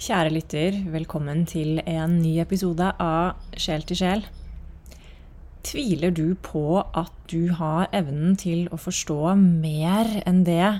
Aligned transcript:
Kjære 0.00 0.30
lytter, 0.32 0.76
velkommen 0.88 1.42
til 1.44 1.82
en 1.84 2.14
ny 2.22 2.38
episode 2.40 2.86
av 3.04 3.34
Sjel 3.60 3.82
til 3.84 3.98
sjel. 4.00 4.22
Tviler 5.60 6.14
du 6.16 6.38
på 6.40 6.78
at 6.80 7.10
du 7.28 7.50
har 7.58 7.90
evnen 7.92 8.32
til 8.40 8.62
å 8.72 8.78
forstå 8.80 9.34
mer 9.36 10.08
enn 10.22 10.38
det 10.46 10.70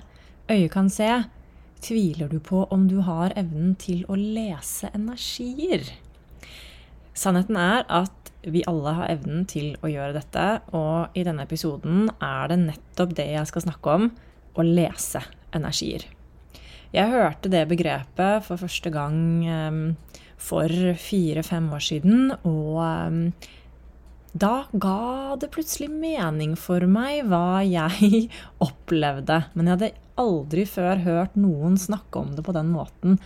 øyet 0.48 0.72
kan 0.72 0.88
se? 0.88 1.08
Tviler 1.84 2.30
du 2.32 2.38
på 2.40 2.62
om 2.72 2.86
du 2.88 3.02
har 3.04 3.34
evnen 3.36 3.74
til 3.82 4.06
å 4.08 4.16
lese 4.16 4.88
energier? 4.96 5.84
Sannheten 7.12 7.58
er 7.60 7.84
at 7.92 8.30
vi 8.40 8.62
alle 8.72 8.94
har 9.02 9.12
evnen 9.18 9.44
til 9.44 9.74
å 9.84 9.90
gjøre 9.92 10.16
dette, 10.16 10.46
og 10.72 11.12
i 11.12 11.26
denne 11.28 11.44
episoden 11.44 12.08
er 12.24 12.48
det 12.54 12.58
nettopp 12.62 13.12
det 13.20 13.28
jeg 13.34 13.52
skal 13.52 13.66
snakke 13.68 13.98
om 13.98 14.08
å 14.56 14.64
lese 14.64 15.20
energier. 15.52 16.08
Jeg 16.90 17.12
hørte 17.12 17.50
det 17.52 17.68
begrepet 17.70 18.46
for 18.46 18.58
første 18.58 18.90
gang 18.90 19.18
um, 19.46 19.80
for 20.40 20.72
fire-fem 20.98 21.68
år 21.76 21.84
siden, 21.86 22.32
og 22.42 22.80
um, 22.82 23.20
da 24.32 24.64
ga 24.72 25.36
det 25.38 25.50
plutselig 25.54 25.90
mening 25.90 26.56
for 26.58 26.86
meg 26.90 27.24
hva 27.30 27.62
jeg 27.66 28.28
opplevde. 28.66 29.42
Men 29.54 29.66
jeg 29.66 29.76
hadde 29.76 29.92
aldri 30.20 30.66
før 30.68 31.02
hørt 31.04 31.38
noen 31.38 31.78
snakke 31.80 32.22
om 32.22 32.34
det 32.36 32.44
på 32.46 32.54
den 32.54 32.70
måten 32.74 33.18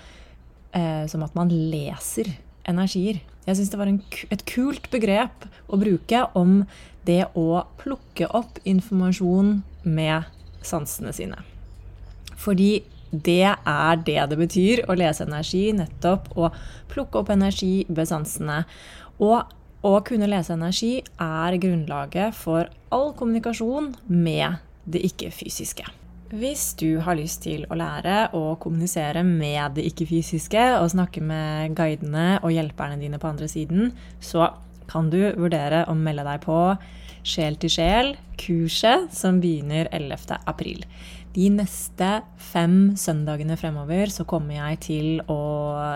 eh, 0.73 1.05
som 1.11 1.25
at 1.27 1.35
man 1.37 1.53
leser 1.53 2.31
energier. 2.69 3.21
Jeg 3.45 3.59
syns 3.59 3.73
det 3.73 3.81
var 3.81 3.91
en, 3.91 4.01
et 4.33 4.45
kult 4.49 4.89
begrep 4.93 5.45
å 5.69 5.81
bruke 5.81 6.23
om 6.39 6.63
det 7.05 7.27
å 7.37 7.65
plukke 7.81 8.31
opp 8.33 8.61
informasjon 8.65 9.59
med 9.85 10.31
sansene 10.65 11.13
sine. 11.13 11.43
Fordi 12.41 12.79
det 13.15 13.47
er 13.55 14.01
det 14.07 14.21
det 14.31 14.39
betyr 14.39 14.85
å 14.89 14.97
lese 14.99 15.27
energi. 15.27 15.69
Nettopp 15.77 16.33
å 16.37 16.51
plukke 16.91 17.23
opp 17.23 17.31
energi 17.35 17.85
ved 17.89 18.11
sansene. 18.11 18.63
Og 19.23 19.45
å 19.85 19.99
kunne 20.07 20.31
lese 20.31 20.55
energi 20.57 20.97
er 21.21 21.59
grunnlaget 21.61 22.35
for 22.37 22.71
all 22.95 23.13
kommunikasjon 23.19 23.93
med 24.09 24.59
det 24.89 25.05
ikke-fysiske. 25.11 25.87
Hvis 26.35 26.73
du 26.81 26.99
har 27.05 27.19
lyst 27.19 27.45
til 27.45 27.63
å 27.71 27.77
lære 27.79 28.33
å 28.35 28.57
kommunisere 28.61 29.23
med 29.27 29.77
det 29.77 29.85
ikke-fysiske 29.93 30.65
og 30.81 30.91
snakke 30.97 31.23
med 31.23 31.77
guidene 31.79 32.41
og 32.41 32.51
hjelperne 32.57 32.99
dine 32.99 33.21
på 33.23 33.29
andre 33.31 33.47
siden, 33.51 33.93
så 34.25 34.49
kan 34.91 35.13
du 35.13 35.21
vurdere 35.37 35.85
å 35.89 35.95
melde 35.97 36.25
deg 36.27 36.43
på 36.45 36.59
Sjel 37.25 37.55
til 37.57 37.73
sjel-kurset 37.73 39.09
som 39.17 39.39
begynner 39.41 39.89
11. 39.97 40.43
De 41.35 41.49
neste 41.51 42.09
fem 42.39 42.93
søndagene 42.95 43.57
fremover 43.59 44.11
så 44.13 44.23
kommer 44.29 44.55
jeg 44.55 44.79
til 44.85 45.07
å 45.27 45.39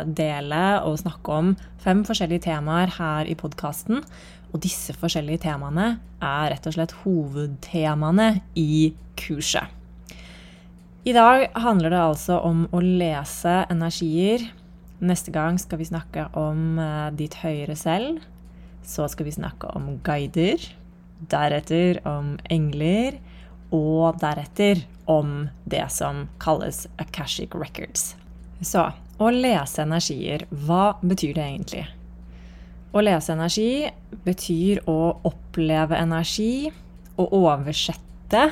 dele 0.03 0.63
og 0.83 0.99
snakke 0.99 1.37
om 1.37 1.53
fem 1.79 2.01
forskjellige 2.07 2.49
temaer 2.49 2.91
her 2.97 3.31
i 3.31 3.37
podkasten. 3.39 4.03
Og 4.51 4.63
disse 4.65 4.97
forskjellige 4.99 5.45
temaene 5.47 6.01
er 6.19 6.51
rett 6.51 6.67
og 6.67 6.75
slett 6.75 6.97
hovedtemaene 7.05 8.33
i 8.59 8.91
kurset. 9.21 9.71
I 11.07 11.15
dag 11.15 11.47
handler 11.55 11.95
det 11.95 12.03
altså 12.03 12.41
om 12.43 12.67
å 12.75 12.83
lese 12.83 13.61
energier. 13.71 14.43
Neste 14.99 15.31
gang 15.31 15.61
skal 15.63 15.79
vi 15.79 15.87
snakke 15.87 16.27
om 16.37 16.81
eh, 16.83 17.07
ditt 17.15 17.39
høyere 17.45 17.79
selv. 17.79 18.19
Så 18.83 19.07
skal 19.13 19.29
vi 19.29 19.39
snakke 19.39 19.71
om 19.79 20.01
guider. 20.03 20.67
Deretter 21.31 22.03
om 22.09 22.35
engler 22.51 23.23
og 23.75 24.19
deretter 24.21 24.85
om 25.09 25.49
det 25.65 25.85
som 25.93 26.27
kalles 26.43 26.87
Akashic 27.01 27.55
Records. 27.55 28.15
Så 28.61 28.89
å 29.19 29.31
lese 29.35 29.83
energier, 29.83 30.45
hva 30.51 30.99
betyr 31.03 31.35
det 31.37 31.45
egentlig? 31.45 31.85
Å 32.93 33.03
lese 33.05 33.35
energi 33.35 33.89
betyr 34.25 34.83
å 34.89 35.19
oppleve 35.29 35.99
energi, 35.99 36.71
å 37.19 37.27
oversette 37.43 38.47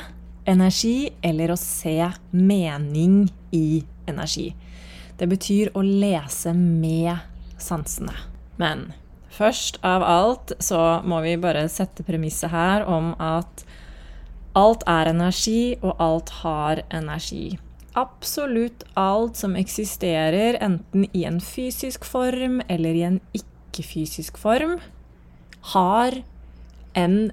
energi 0.47 1.09
eller 1.25 1.51
å 1.51 1.59
se 1.59 1.97
mening 2.31 3.25
i 3.55 3.81
energi. 4.07 4.51
Det 5.17 5.27
betyr 5.27 5.73
å 5.75 5.81
lese 5.81 6.53
med 6.53 7.17
sansene. 7.57 8.13
Men 8.61 8.91
først 9.33 9.79
av 9.85 10.05
alt 10.05 10.53
så 10.63 11.01
må 11.05 11.21
vi 11.25 11.35
bare 11.41 11.67
sette 11.71 12.05
premisset 12.05 12.53
her 12.53 12.85
om 12.85 13.13
at 13.19 13.65
Alt 14.57 14.83
er 14.89 15.11
energi, 15.11 15.77
og 15.85 15.99
alt 16.01 16.31
har 16.41 16.81
energi. 16.89 17.59
Absolutt 17.97 18.85
alt 18.97 19.37
som 19.37 19.57
eksisterer, 19.57 20.57
enten 20.61 21.05
i 21.13 21.25
en 21.29 21.39
fysisk 21.41 22.05
form 22.05 22.61
eller 22.69 22.97
i 22.97 23.03
en 23.05 23.19
ikke-fysisk 23.37 24.37
form, 24.41 24.79
har 25.73 26.21
en 26.97 27.29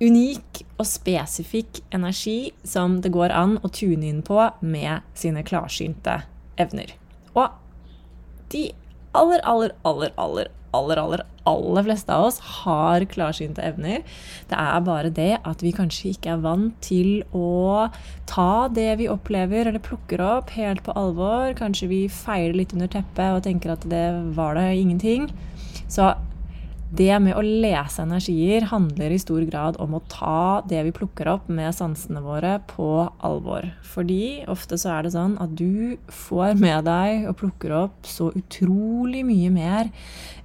unik 0.00 0.62
og 0.78 0.86
spesifikk 0.88 1.82
energi 1.94 2.52
som 2.66 2.98
det 3.04 3.12
går 3.14 3.32
an 3.34 3.58
å 3.62 3.70
tune 3.72 4.08
inn 4.08 4.22
på 4.24 4.40
med 4.60 5.04
sine 5.18 5.44
klarsynte 5.46 6.22
evner. 6.60 6.96
Og 7.34 7.52
de 8.52 8.70
aller, 9.14 9.40
aller, 9.44 9.74
aller, 9.84 10.12
aller, 10.20 10.50
aller, 10.74 11.00
aller, 11.00 11.22
aller 11.48 11.86
fleste 11.86 12.14
av 12.14 12.28
oss 12.28 12.40
har 12.64 13.06
klarsynte 13.10 13.64
evner. 13.64 14.02
Det 14.50 14.58
er 14.58 14.84
bare 14.86 15.12
det 15.14 15.30
at 15.42 15.64
vi 15.64 15.72
kanskje 15.76 16.12
ikke 16.14 16.34
er 16.34 16.44
vant 16.44 16.76
til 16.84 17.22
å 17.36 17.88
ta 18.30 18.66
det 18.74 18.90
vi 19.00 19.10
opplever 19.12 19.70
eller 19.70 19.82
plukker 19.84 20.22
opp, 20.24 20.54
helt 20.58 20.84
på 20.86 20.96
alvor. 20.98 21.54
Kanskje 21.58 21.90
vi 21.90 22.02
feiler 22.12 22.56
litt 22.60 22.76
under 22.76 22.90
teppet 22.90 23.38
og 23.38 23.44
tenker 23.46 23.74
at 23.76 23.88
det 23.90 24.06
var 24.36 24.58
det 24.58 24.70
ingenting. 24.80 25.28
Så 25.88 26.12
det 26.98 27.14
med 27.22 27.34
å 27.36 27.42
lese 27.42 28.02
energier 28.04 28.68
handler 28.70 29.12
i 29.14 29.18
stor 29.20 29.42
grad 29.48 29.78
om 29.82 29.96
å 29.96 30.02
ta 30.10 30.62
det 30.68 30.82
vi 30.86 30.94
plukker 30.94 31.28
opp 31.32 31.48
med 31.52 31.74
sansene 31.74 32.22
våre, 32.24 32.56
på 32.70 32.88
alvor. 33.24 33.66
Fordi 33.94 34.44
ofte 34.50 34.78
så 34.80 34.94
er 34.94 35.06
det 35.06 35.14
sånn 35.16 35.36
at 35.42 35.54
du 35.58 35.96
får 36.12 36.54
med 36.60 36.86
deg 36.88 37.28
og 37.30 37.38
plukker 37.42 37.74
opp 37.84 38.08
så 38.08 38.30
utrolig 38.36 39.24
mye 39.26 39.52
mer 39.54 39.92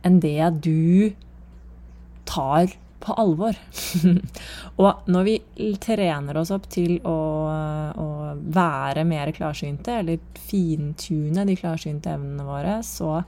enn 0.05 0.21
det 0.23 0.51
du 0.65 1.11
tar 2.29 2.73
på 2.99 3.15
alvor. 3.19 3.55
og 4.81 5.09
når 5.11 5.27
vi 5.27 5.37
trener 5.81 6.41
oss 6.41 6.51
opp 6.55 6.67
til 6.71 6.97
å, 7.07 7.19
å 7.93 8.09
være 8.35 9.05
mer 9.07 9.31
klarsynte, 9.35 10.01
eller 10.01 10.19
fintune 10.49 11.45
de 11.47 11.55
klarsynte 11.59 12.13
evnene 12.17 12.47
våre, 12.47 12.79
så 12.85 13.21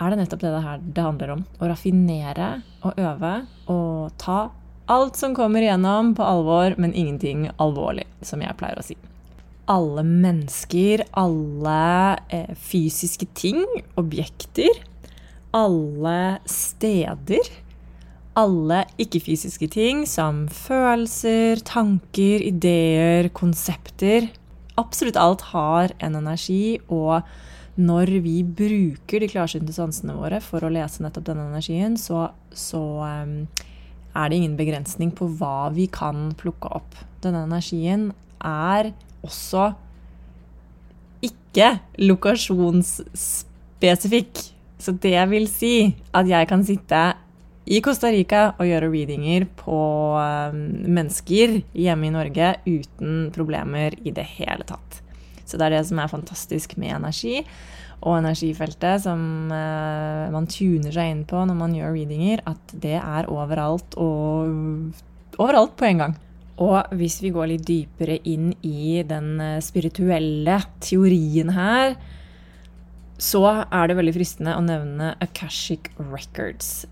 er 0.00 0.12
det 0.12 0.22
nettopp 0.22 0.42
det 0.42 0.54
det 0.54 0.64
her 0.64 0.82
det 0.96 1.04
handler 1.04 1.34
om. 1.36 1.44
Å 1.60 1.68
raffinere 1.70 2.48
og 2.86 2.98
øve 3.00 3.34
og 3.72 4.16
ta 4.20 4.40
alt 4.90 5.20
som 5.20 5.36
kommer 5.36 5.62
igjennom, 5.62 6.14
på 6.18 6.24
alvor, 6.26 6.74
men 6.80 6.94
ingenting 6.96 7.46
alvorlig, 7.62 8.08
som 8.26 8.42
jeg 8.42 8.56
pleier 8.58 8.80
å 8.80 8.82
si. 8.82 8.96
Alle 9.70 10.02
mennesker, 10.02 11.04
alle 11.14 11.82
eh, 12.34 12.50
fysiske 12.58 13.28
ting, 13.38 13.62
objekter, 14.00 14.80
alle 15.54 16.40
steder, 16.50 17.52
alle 18.40 18.82
ikke-fysiske 18.98 19.70
ting 19.70 20.02
som 20.10 20.48
følelser, 20.50 21.62
tanker, 21.66 22.42
ideer, 22.42 23.30
konsepter 23.34 24.30
Absolutt 24.80 25.18
alt 25.20 25.42
har 25.52 25.92
en 26.00 26.16
energi 26.16 26.78
og 26.88 27.26
når 27.80 28.10
vi 28.24 28.42
bruker 28.44 29.20
de 29.22 29.28
klarsynte 29.30 29.72
sansene 29.74 30.14
våre 30.18 30.40
for 30.44 30.64
å 30.64 30.70
lese 30.72 31.02
nettopp 31.04 31.26
denne 31.30 31.44
energien, 31.48 31.96
så, 32.00 32.28
så 32.52 32.82
um, 33.00 33.48
er 34.12 34.28
det 34.28 34.36
ingen 34.36 34.56
begrensning 34.58 35.10
på 35.16 35.24
hva 35.40 35.70
vi 35.74 35.86
kan 35.92 36.32
plukke 36.38 36.68
opp. 36.80 36.94
Denne 37.24 37.44
energien 37.48 38.12
er 38.44 38.92
også 39.24 39.74
ikke 41.24 41.78
lokasjonsspesifikk. 42.00 44.34
Så 44.80 44.92
det 44.96 45.28
vil 45.28 45.48
si 45.52 45.94
at 46.16 46.26
jeg 46.28 46.46
kan 46.48 46.64
sitte 46.64 47.14
i 47.70 47.80
Costa 47.84 48.08
Rica 48.10 48.54
og 48.56 48.66
gjøre 48.66 48.88
readinger 48.90 49.44
på 49.60 49.78
um, 50.16 50.56
mennesker 50.88 51.62
hjemme 51.76 52.06
i 52.08 52.10
Norge 52.14 52.54
uten 52.66 53.30
problemer 53.34 53.94
i 54.00 54.10
det 54.16 54.24
hele 54.38 54.64
tatt. 54.66 55.02
Så 55.50 55.58
det 55.60 55.68
er 55.68 55.78
det 55.78 55.84
som 55.90 56.00
er 56.00 56.12
fantastisk 56.12 56.76
med 56.80 56.94
energi 57.00 57.40
og 58.00 58.16
energifeltet, 58.16 59.02
som 59.04 59.50
uh, 59.52 60.30
man 60.32 60.48
tuner 60.48 60.94
seg 60.94 61.12
inn 61.12 61.26
på 61.28 61.42
når 61.44 61.58
man 61.58 61.76
gjør 61.76 61.92
readinger, 61.92 62.40
at 62.48 62.74
det 62.80 62.96
er 62.96 63.28
overalt 63.28 63.96
og 64.00 64.94
overalt 65.40 65.76
på 65.76 65.88
en 65.90 66.04
gang. 66.04 66.16
Og 66.60 66.94
hvis 66.96 67.18
vi 67.24 67.32
går 67.32 67.52
litt 67.54 67.66
dypere 67.68 68.18
inn 68.28 68.50
i 68.66 69.00
den 69.08 69.38
eh, 69.40 69.62
spirituelle 69.64 70.58
teorien 70.84 71.54
her, 71.56 71.94
så 73.20 73.44
er 73.64 73.88
det 73.88 73.96
veldig 73.96 74.12
fristende 74.12 74.56
å 74.56 74.64
nevne 74.64 75.14
Akashic 75.24 75.88
Records. 75.96 76.84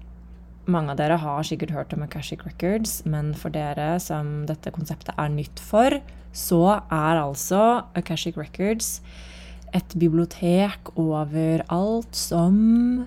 Mange 0.68 0.92
av 0.92 0.98
dere 1.00 1.16
har 1.16 1.46
sikkert 1.48 1.72
hørt 1.72 1.92
om 1.96 2.02
Akashic 2.04 2.42
Records, 2.44 2.98
men 3.08 3.32
for 3.32 3.48
dere 3.54 3.94
som 4.04 4.42
dette 4.48 4.72
konseptet 4.74 5.16
er 5.16 5.30
nytt 5.32 5.62
for, 5.64 5.96
så 6.36 6.60
er 6.76 7.20
altså 7.22 7.86
Akashic 7.96 8.36
Records 8.36 8.98
et 9.76 9.96
bibliotek 10.00 10.92
over 11.00 11.64
alt 11.72 12.12
som 12.16 13.06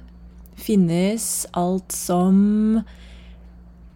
finnes, 0.57 1.27
alt 1.57 1.93
som 1.93 2.81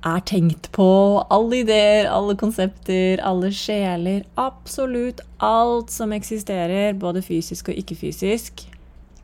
er 0.06 0.22
tenkt 0.30 0.70
på. 0.76 0.88
Alle 1.34 1.64
ideer, 1.64 2.06
alle 2.10 2.38
konsepter, 2.38 3.22
alle 3.26 3.50
sjeler. 3.50 4.26
Absolutt 4.38 5.24
alt 5.42 5.94
som 5.94 6.14
eksisterer, 6.14 6.94
både 6.94 7.26
fysisk 7.26 7.74
og 7.74 7.82
ikke-fysisk. 7.82 8.68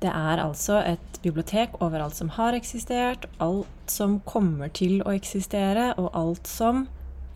Det 0.02 0.10
er 0.10 0.42
altså 0.42 0.80
et 0.82 1.20
bibliotek 1.22 1.76
over 1.82 2.02
alt 2.02 2.18
som 2.18 2.32
har 2.38 2.58
eksistert, 2.58 3.28
alt 3.40 3.92
som 3.92 4.20
kommer 4.26 4.72
til 4.74 5.04
å 5.06 5.14
eksistere, 5.14 5.92
og 6.02 6.10
alt 6.18 6.50
som 6.50 6.88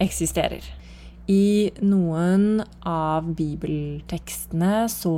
eksisterer. 0.01 0.65
I 1.29 1.71
noen 1.81 2.63
av 2.85 3.31
bibeltekstene 3.37 4.85
så 4.93 5.17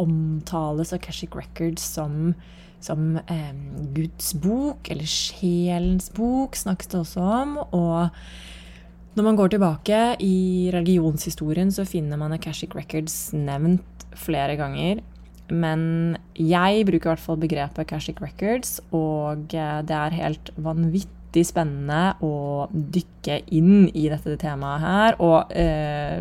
omtales 0.00 0.92
Akashic 0.96 1.36
Records 1.36 1.84
som 1.96 2.34
som 2.80 3.16
eh, 3.26 3.54
Guds 3.94 4.34
bok, 4.38 4.90
eller 4.90 5.08
sjelens 5.10 6.12
bok, 6.14 6.56
snakkes 6.56 6.92
det 6.92 7.00
også 7.00 7.24
om. 7.42 7.56
Og 7.74 9.18
når 9.18 9.26
man 9.26 9.38
går 9.38 9.54
tilbake 9.54 10.00
i 10.22 10.70
religionshistorien, 10.74 11.72
så 11.74 11.86
finner 11.88 12.20
man 12.20 12.36
Akashic 12.36 12.76
Records 12.78 13.32
nevnt 13.34 14.06
flere 14.18 14.54
ganger. 14.60 15.02
Men 15.48 16.16
jeg 16.36 16.84
bruker 16.88 17.08
i 17.08 17.12
hvert 17.14 17.24
fall 17.24 17.38
begrepet 17.40 17.86
Akashic 17.86 18.20
Records, 18.20 18.78
og 18.92 19.54
eh, 19.56 19.78
det 19.88 19.96
er 19.96 20.18
helt 20.18 20.50
vanvittig 20.60 21.46
spennende 21.48 22.18
å 22.24 22.68
dykke 22.72 23.40
inn 23.56 23.88
i 23.96 24.08
dette 24.12 24.36
temaet 24.40 24.84
her. 24.84 25.18
Og 25.24 25.54
eh, 25.56 26.20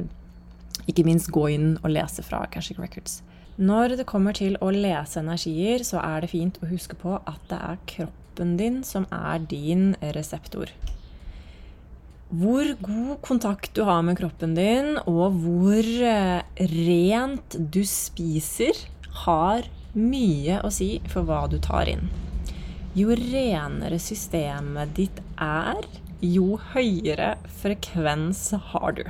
ikke 0.87 1.05
minst 1.07 1.31
gå 1.35 1.49
inn 1.55 1.73
og 1.81 1.91
lese 1.91 2.23
fra 2.23 2.45
Akashic 2.47 2.79
Records. 2.79 3.21
Når 3.57 3.97
det 3.97 4.05
kommer 4.07 4.37
til 4.37 4.55
å 4.61 4.69
lese 4.69 5.19
energier, 5.23 5.81
så 5.83 5.99
er 6.03 6.21
det 6.23 6.31
fint 6.31 6.59
å 6.61 6.69
huske 6.69 6.95
på 6.99 7.17
at 7.17 7.41
det 7.49 7.57
er 7.57 7.79
kroppen 7.89 8.53
din 8.59 8.83
som 8.85 9.07
er 9.11 9.41
din 9.49 9.95
reseptor. 10.13 10.71
Hvor 12.27 12.69
god 12.83 13.15
kontakt 13.23 13.71
du 13.73 13.85
har 13.87 14.03
med 14.03 14.19
kroppen 14.19 14.53
din, 14.55 14.97
og 15.07 15.39
hvor 15.41 15.89
eh, 16.11 16.43
rent 16.59 17.55
du 17.57 17.81
spiser, 17.87 18.77
har 19.25 19.67
mye 19.97 20.59
å 20.63 20.71
si 20.73 20.97
for 21.09 21.27
hva 21.27 21.45
du 21.49 21.57
tar 21.63 21.89
inn. 21.89 22.07
Jo 22.97 23.13
renere 23.13 23.99
systemet 24.01 24.95
ditt 24.97 25.19
er, 25.41 25.85
jo 26.21 26.57
høyere 26.73 27.35
frekvens 27.61 28.49
har 28.71 28.95
du. 28.97 29.03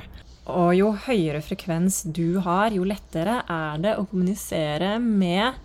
Og 0.48 0.72
jo 0.76 0.92
høyere 1.06 1.40
frekvens 1.44 2.02
du 2.16 2.40
har, 2.44 2.72
jo 2.72 2.84
lettere 2.88 3.42
er 3.48 3.80
det 3.84 3.96
å 3.96 4.06
kommunisere 4.08 4.96
med 5.00 5.56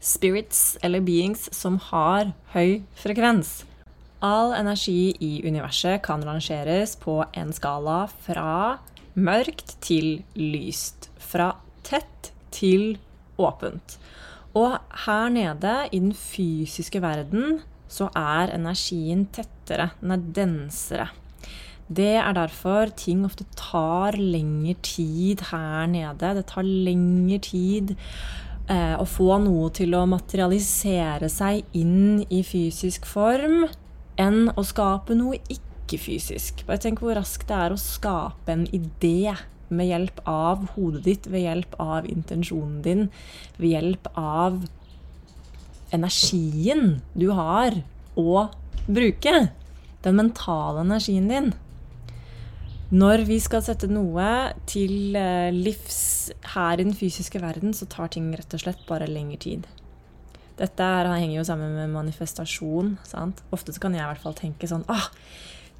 spirits 0.00 0.76
eller 0.84 1.04
beings 1.04 1.48
som 1.56 1.78
har 1.90 2.32
høy 2.52 2.82
frekvens. 3.00 3.64
All 4.24 4.54
energi 4.56 5.12
i 5.20 5.32
universet 5.44 6.02
kan 6.04 6.24
rangeres 6.24 6.96
på 7.00 7.22
en 7.36 7.52
skala 7.52 8.06
fra 8.24 8.78
mørkt 9.16 9.76
til 9.84 10.22
lyst. 10.36 11.10
Fra 11.20 11.54
tett 11.84 12.32
til 12.54 12.96
åpent. 13.38 13.98
Og 14.56 14.78
her 15.06 15.28
nede 15.32 15.74
i 15.92 16.00
den 16.00 16.14
fysiske 16.16 17.02
verden 17.04 17.60
så 17.88 18.08
er 18.16 18.54
energien 18.54 19.26
tettere, 19.32 19.90
den 20.00 20.14
er 20.14 20.26
densere. 20.38 21.08
Det 21.86 22.16
er 22.18 22.32
derfor 22.34 22.90
ting 22.98 23.22
ofte 23.24 23.44
tar 23.54 24.16
lengre 24.18 24.74
tid 24.82 25.44
her 25.52 25.86
nede. 25.86 26.32
Det 26.34 26.46
tar 26.50 26.66
lengre 26.66 27.38
tid 27.38 27.92
eh, 28.66 28.96
å 28.98 29.06
få 29.06 29.36
noe 29.44 29.70
til 29.70 29.94
å 29.94 30.06
materialisere 30.10 31.30
seg 31.30 31.62
inn 31.78 32.24
i 32.26 32.42
fysisk 32.42 33.06
form 33.06 33.68
enn 34.18 34.50
å 34.56 34.64
skape 34.66 35.14
noe 35.14 35.38
ikke-fysisk. 35.52 36.64
Bare 36.66 36.82
tenk 36.82 37.04
hvor 37.04 37.14
raskt 37.14 37.46
det 37.52 37.60
er 37.68 37.76
å 37.76 37.78
skape 37.78 38.56
en 38.56 38.66
idé 38.74 39.36
med 39.68 39.88
hjelp 39.90 40.20
av 40.30 40.66
hodet 40.76 41.04
ditt, 41.06 41.28
ved 41.30 41.46
hjelp 41.46 41.76
av 41.82 42.08
intensjonen 42.10 42.80
din, 42.84 43.06
ved 43.58 43.72
hjelp 43.74 44.10
av 44.14 44.64
energien 45.94 47.00
du 47.14 47.30
har 47.36 47.80
å 48.18 48.48
bruke. 48.86 49.46
Den 50.06 50.18
mentale 50.18 50.84
energien 50.84 51.30
din. 51.30 51.54
Når 52.94 53.24
vi 53.26 53.40
skal 53.42 53.64
sette 53.66 53.88
noe 53.90 54.52
til 54.70 55.16
eh, 55.18 55.50
livs 55.50 56.30
her 56.52 56.78
i 56.78 56.84
den 56.86 56.94
fysiske 56.94 57.40
verden, 57.42 57.74
så 57.74 57.88
tar 57.90 58.12
ting 58.14 58.28
rett 58.30 58.54
og 58.54 58.62
slett 58.62 58.84
bare 58.86 59.08
lengre 59.10 59.40
tid. 59.42 59.66
Dette 60.56 60.84
henger 60.84 61.34
jo 61.34 61.44
sammen 61.44 61.74
med 61.76 61.90
manifestasjon. 61.92 62.94
Sant? 63.04 63.42
Ofte 63.52 63.74
så 63.74 63.82
kan 63.82 63.96
jeg 63.96 64.04
i 64.04 64.08
hvert 64.08 64.22
fall 64.22 64.38
tenke 64.38 64.70
sånn 64.70 64.86
ah, 64.92 65.10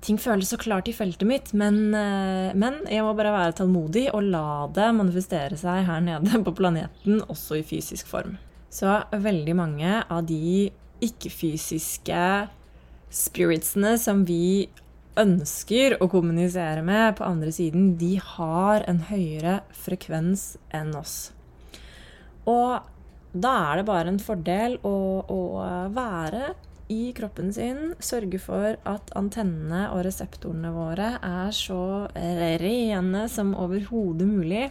Ting 0.06 0.18
føles 0.22 0.52
så 0.52 0.58
klart 0.60 0.86
i 0.86 0.94
feltet 0.94 1.26
mitt, 1.26 1.52
men, 1.58 1.94
eh, 1.94 2.54
men, 2.54 2.78
jeg 2.86 3.02
må 3.02 3.10
bare 3.18 3.34
være 3.34 3.56
tålmodig 3.58 4.06
og 4.14 4.28
la 4.30 4.68
det 4.70 4.92
manifestere 4.94 5.58
seg 5.58 5.82
her 5.88 6.04
nede 6.04 6.42
på 6.46 6.54
planeten, 6.54 7.24
også 7.26 7.58
i 7.58 7.64
fysisk 7.66 8.06
form. 8.06 8.36
Så 8.70 9.00
veldig 9.10 9.56
mange 9.58 10.02
av 10.06 10.26
de 10.28 10.70
ikke-fysiske 11.02 12.22
spiritsene 13.10 13.96
som 13.98 14.22
vi 14.28 14.68
ønsker 15.18 15.96
å 16.02 16.08
kommunisere 16.12 16.84
med 16.84 17.16
på 17.18 17.24
andre 17.26 17.50
siden, 17.54 17.94
de 17.98 18.16
har 18.20 18.84
en 18.86 19.00
høyere 19.08 19.60
frekvens 19.74 20.54
enn 20.76 20.92
oss. 20.98 21.32
Og 22.46 22.84
da 23.36 23.54
er 23.70 23.80
det 23.80 23.88
bare 23.88 24.12
en 24.12 24.22
fordel 24.22 24.78
å, 24.86 24.96
å 25.26 25.40
være 25.92 26.52
i 26.92 27.12
kroppen 27.16 27.52
sin, 27.54 27.94
sørge 27.98 28.38
for 28.42 28.76
at 28.86 29.12
antennene 29.18 29.88
og 29.92 30.04
reseptorene 30.06 30.72
våre 30.74 31.16
er 31.18 31.54
så 31.54 32.06
rene 32.14 33.26
som 33.32 33.54
overhodet 33.58 34.28
mulig. 34.28 34.68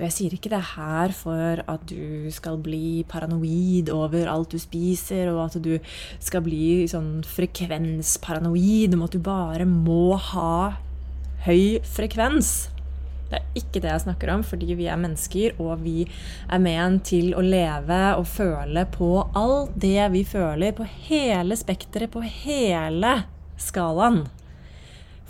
Og 0.00 0.06
jeg 0.06 0.14
sier 0.16 0.32
ikke 0.32 0.52
det 0.52 0.62
her 0.72 1.12
for 1.12 1.60
at 1.68 1.82
du 1.88 2.28
skal 2.32 2.56
bli 2.64 3.02
paranoid 3.08 3.90
over 3.92 4.30
alt 4.32 4.54
du 4.54 4.60
spiser, 4.60 5.28
og 5.28 5.42
at 5.44 5.58
du 5.60 5.74
skal 6.16 6.44
bli 6.46 6.88
sånn 6.88 7.18
frekvensparanoid 7.28 8.96
om 8.96 9.04
at 9.04 9.16
du 9.16 9.20
bare 9.20 9.68
må 9.68 10.16
ha 10.32 10.78
høy 11.44 11.84
frekvens. 11.84 12.70
Det 13.30 13.38
er 13.38 13.60
ikke 13.60 13.82
det 13.82 13.92
jeg 13.92 14.04
snakker 14.06 14.32
om, 14.34 14.42
fordi 14.46 14.74
vi 14.78 14.88
er 14.90 14.98
mennesker, 14.98 15.54
og 15.62 15.84
vi 15.84 16.02
er 16.50 16.62
ment 16.62 17.04
til 17.12 17.30
å 17.38 17.44
leve 17.44 18.00
og 18.18 18.26
føle 18.26 18.84
på 18.90 19.10
alt 19.38 19.76
det 19.80 20.08
vi 20.14 20.24
føler, 20.26 20.74
på 20.74 20.86
hele 21.06 21.58
spekteret, 21.58 22.10
på 22.10 22.24
hele 22.26 23.14
skalaen. 23.60 24.24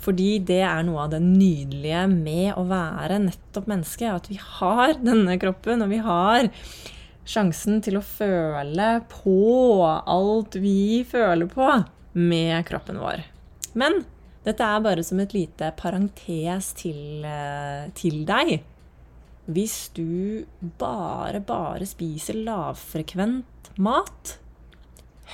Fordi 0.01 0.39
det 0.49 0.63
er 0.65 0.81
noe 0.87 1.03
av 1.03 1.11
det 1.13 1.21
nydelige 1.21 2.07
med 2.09 2.55
å 2.57 2.65
være 2.65 3.19
nettopp 3.27 3.67
menneske. 3.69 4.09
At 4.09 4.31
vi 4.31 4.39
har 4.41 4.95
denne 4.97 5.37
kroppen, 5.41 5.85
og 5.85 5.93
vi 5.93 6.01
har 6.01 6.49
sjansen 7.29 7.83
til 7.85 7.99
å 7.99 8.05
føle 8.05 8.95
på 9.11 9.85
alt 9.85 10.57
vi 10.57 11.03
føler 11.07 11.51
på 11.51 11.69
med 12.17 12.65
kroppen 12.65 12.97
vår. 13.01 13.21
Men 13.77 14.01
dette 14.45 14.65
er 14.65 14.81
bare 14.81 15.03
som 15.05 15.19
et 15.21 15.33
lite 15.35 15.69
parentes 15.77 16.71
til, 16.79 17.25
eh, 17.25 17.89
til 17.93 18.23
deg. 18.25 18.63
Hvis 19.51 19.89
du 19.93 20.45
bare, 20.79 21.41
bare 21.41 21.85
spiser 21.85 22.39
lavfrekvent 22.41 23.71
mat, 23.77 24.37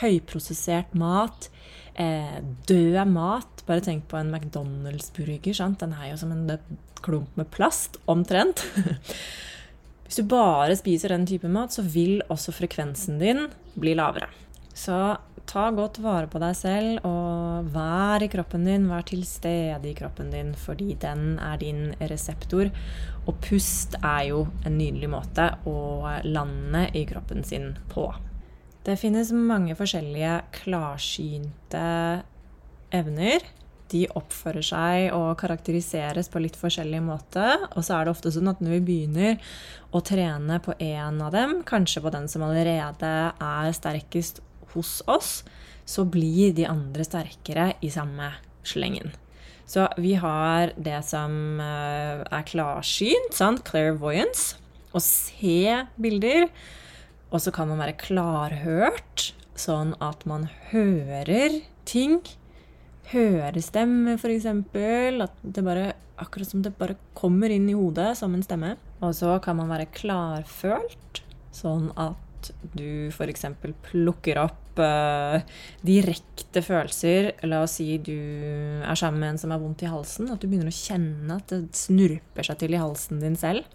høyprosessert 0.01 0.93
mat, 0.95 1.49
eh, 1.95 2.41
død 2.67 3.07
mat. 3.07 3.63
Bare 3.65 3.81
tenk 3.81 4.07
på 4.07 4.17
en 4.17 4.31
McDonald's-burger. 4.31 5.77
Den 5.77 5.93
er 5.93 6.11
jo 6.11 6.17
som 6.17 6.31
en 6.31 6.59
klump 7.01 7.35
med 7.35 7.49
plast, 7.51 7.97
omtrent. 8.07 8.65
Hvis 10.05 10.15
du 10.15 10.23
bare 10.23 10.75
spiser 10.75 11.09
den 11.09 11.25
type 11.25 11.47
mat, 11.47 11.71
så 11.71 11.81
vil 11.83 12.21
også 12.29 12.53
frekvensen 12.55 13.19
din 13.19 13.47
bli 13.75 13.93
lavere. 13.93 14.29
Så 14.73 15.17
ta 15.47 15.67
godt 15.75 15.99
vare 16.03 16.27
på 16.29 16.39
deg 16.41 16.55
selv, 16.57 17.05
og 17.07 17.69
vær 17.73 18.23
i 18.23 18.29
kroppen 18.31 18.67
din. 18.67 18.87
Vær 18.91 19.05
til 19.07 19.23
stede 19.27 19.89
i 19.89 19.95
kroppen 19.97 20.31
din, 20.33 20.53
fordi 20.57 20.93
den 21.01 21.37
er 21.43 21.59
din 21.61 21.91
reseptor. 22.11 22.71
Og 23.27 23.37
pust 23.43 23.97
er 24.03 24.29
jo 24.31 24.45
en 24.67 24.77
nydelig 24.79 25.11
måte 25.11 25.49
å 25.67 25.77
lande 26.27 26.87
i 26.97 27.05
kroppen 27.09 27.45
sin 27.47 27.73
på. 27.91 28.09
Det 28.87 28.95
finnes 28.99 29.33
mange 29.35 29.75
forskjellige 29.75 30.39
klarsynte 30.61 31.87
evner. 32.95 33.43
De 33.91 34.03
oppfører 34.19 34.63
seg 34.67 35.13
og 35.15 35.37
karakteriseres 35.39 36.27
på 36.31 36.41
litt 36.43 36.57
forskjellig 36.59 36.99
måte. 37.03 37.43
Og 37.73 37.83
så 37.83 37.97
er 37.97 38.07
det 38.07 38.13
ofte 38.15 38.31
sånn 38.35 38.51
at 38.51 38.63
når 38.63 38.77
vi 38.77 38.85
begynner 38.89 39.53
å 39.95 40.03
trene 40.03 40.59
på 40.63 40.75
én 40.83 41.21
av 41.23 41.31
dem, 41.35 41.61
kanskje 41.67 42.03
på 42.03 42.11
den 42.15 42.27
som 42.31 42.43
allerede 42.47 43.13
er 43.31 43.75
sterkest 43.75 44.41
hos 44.73 44.99
oss, 45.07 45.43
så 45.87 46.03
blir 46.03 46.53
de 46.57 46.67
andre 46.67 47.05
sterkere 47.07 47.71
i 47.81 47.91
samme 47.93 48.33
slengen. 48.67 49.13
Så 49.67 49.87
vi 49.99 50.13
har 50.15 50.71
det 50.79 51.01
som 51.07 51.59
eh, 51.59 52.23
er 52.23 52.47
klarsynt, 52.47 53.35
sant? 53.35 53.65
clairvoyance. 53.67 54.55
Å 54.95 55.01
se 55.03 55.83
bilder. 55.99 56.47
Og 57.27 57.43
så 57.43 57.51
kan 57.51 57.67
man 57.67 57.81
være 57.83 57.97
klarhørt, 57.99 59.31
sånn 59.59 59.91
at 60.03 60.23
man 60.29 60.47
hører 60.71 61.59
ting. 61.87 62.21
Hørestemme, 63.11 64.15
f.eks. 64.15 64.47
At 64.47 65.39
det 65.43 65.63
bare 65.63 65.93
Akkurat 66.17 66.49
som 66.49 66.63
det 66.65 66.71
bare 66.79 66.95
kommer 67.13 67.51
inn 67.53 67.67
i 67.69 67.75
hodet 67.77 68.15
som 68.17 68.33
en 68.33 68.41
stemme. 68.41 68.71
Og 69.05 69.11
så 69.13 69.35
kan 69.43 69.59
man 69.59 69.69
være 69.69 69.85
klarfølt, 69.93 71.19
sånn 71.53 71.91
at 71.93 72.17
du 72.77 73.09
f.eks. 73.09 73.45
plukker 73.89 74.39
opp 74.41 74.79
uh, 74.81 75.39
direkte 75.85 76.63
følelser. 76.65 77.31
La 77.47 77.63
oss 77.65 77.77
si 77.79 77.97
du 78.01 78.13
er 78.17 78.99
sammen 78.99 79.21
med 79.23 79.33
en 79.33 79.41
som 79.41 79.53
har 79.53 79.61
vondt 79.61 79.83
i 79.85 79.91
halsen. 79.91 80.29
At 80.33 80.41
du 80.41 80.49
begynner 80.49 80.71
å 80.71 80.77
kjenne 80.77 81.39
at 81.39 81.53
det 81.53 81.77
snurper 81.77 82.47
seg 82.47 82.61
til 82.63 82.77
i 82.77 82.81
halsen 82.81 83.21
din 83.23 83.37
selv. 83.39 83.67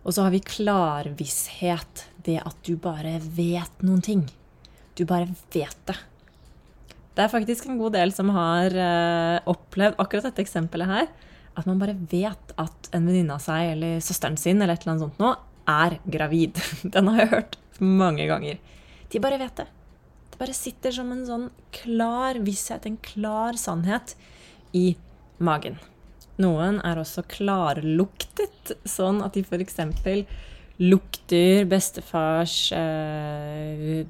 Og 0.00 0.14
så 0.16 0.24
har 0.24 0.34
vi 0.34 0.42
klarvisshet. 0.44 2.06
Det 2.20 2.38
at 2.42 2.56
du 2.66 2.74
bare 2.80 3.16
vet 3.36 3.84
noen 3.84 4.04
ting. 4.04 4.26
Du 4.98 5.06
bare 5.08 5.28
vet 5.52 5.84
det. 5.88 5.96
Det 7.16 7.24
er 7.24 7.32
faktisk 7.32 7.66
en 7.68 7.80
god 7.80 7.96
del 7.96 8.12
som 8.14 8.30
har 8.32 8.74
uh, 8.76 9.40
opplevd 9.50 9.98
akkurat 10.00 10.30
dette 10.30 10.44
eksempelet 10.44 10.90
her. 10.90 11.10
At 11.58 11.66
man 11.68 11.80
bare 11.80 11.96
vet 12.08 12.54
at 12.60 12.90
en 12.94 13.08
venninne 13.08 13.34
av 13.34 13.42
seg 13.44 13.74
eller 13.74 14.02
søsteren 14.04 14.38
sin 14.40 14.60
eller 14.60 14.76
et 14.76 14.84
eller 14.84 14.94
annet 14.94 15.06
sånt 15.08 15.20
nå 15.20 15.32
er 15.70 15.98
gravid. 16.08 16.60
Den 16.94 17.10
har 17.10 17.24
jeg 17.24 17.32
hørt 17.34 17.58
mange 17.84 18.26
ganger. 18.30 18.58
De 19.10 19.22
bare 19.22 19.40
vet 19.40 19.62
det. 19.62 19.66
Det 20.30 20.40
bare 20.40 20.56
sitter 20.56 20.94
som 20.94 21.10
en 21.12 21.24
sånn 21.26 21.46
klar 21.74 22.40
visshet, 22.44 22.86
en 22.86 23.00
klar 23.02 23.58
sannhet, 23.60 24.14
i 24.76 24.94
magen. 25.42 25.80
Noen 26.40 26.78
er 26.86 27.00
også 27.00 27.24
klarluktet, 27.28 28.74
sånn 28.88 29.20
at 29.24 29.36
de 29.36 29.42
f.eks. 29.44 29.80
lukter 30.80 31.66
bestefars 31.68 32.56
eh, 32.76 34.06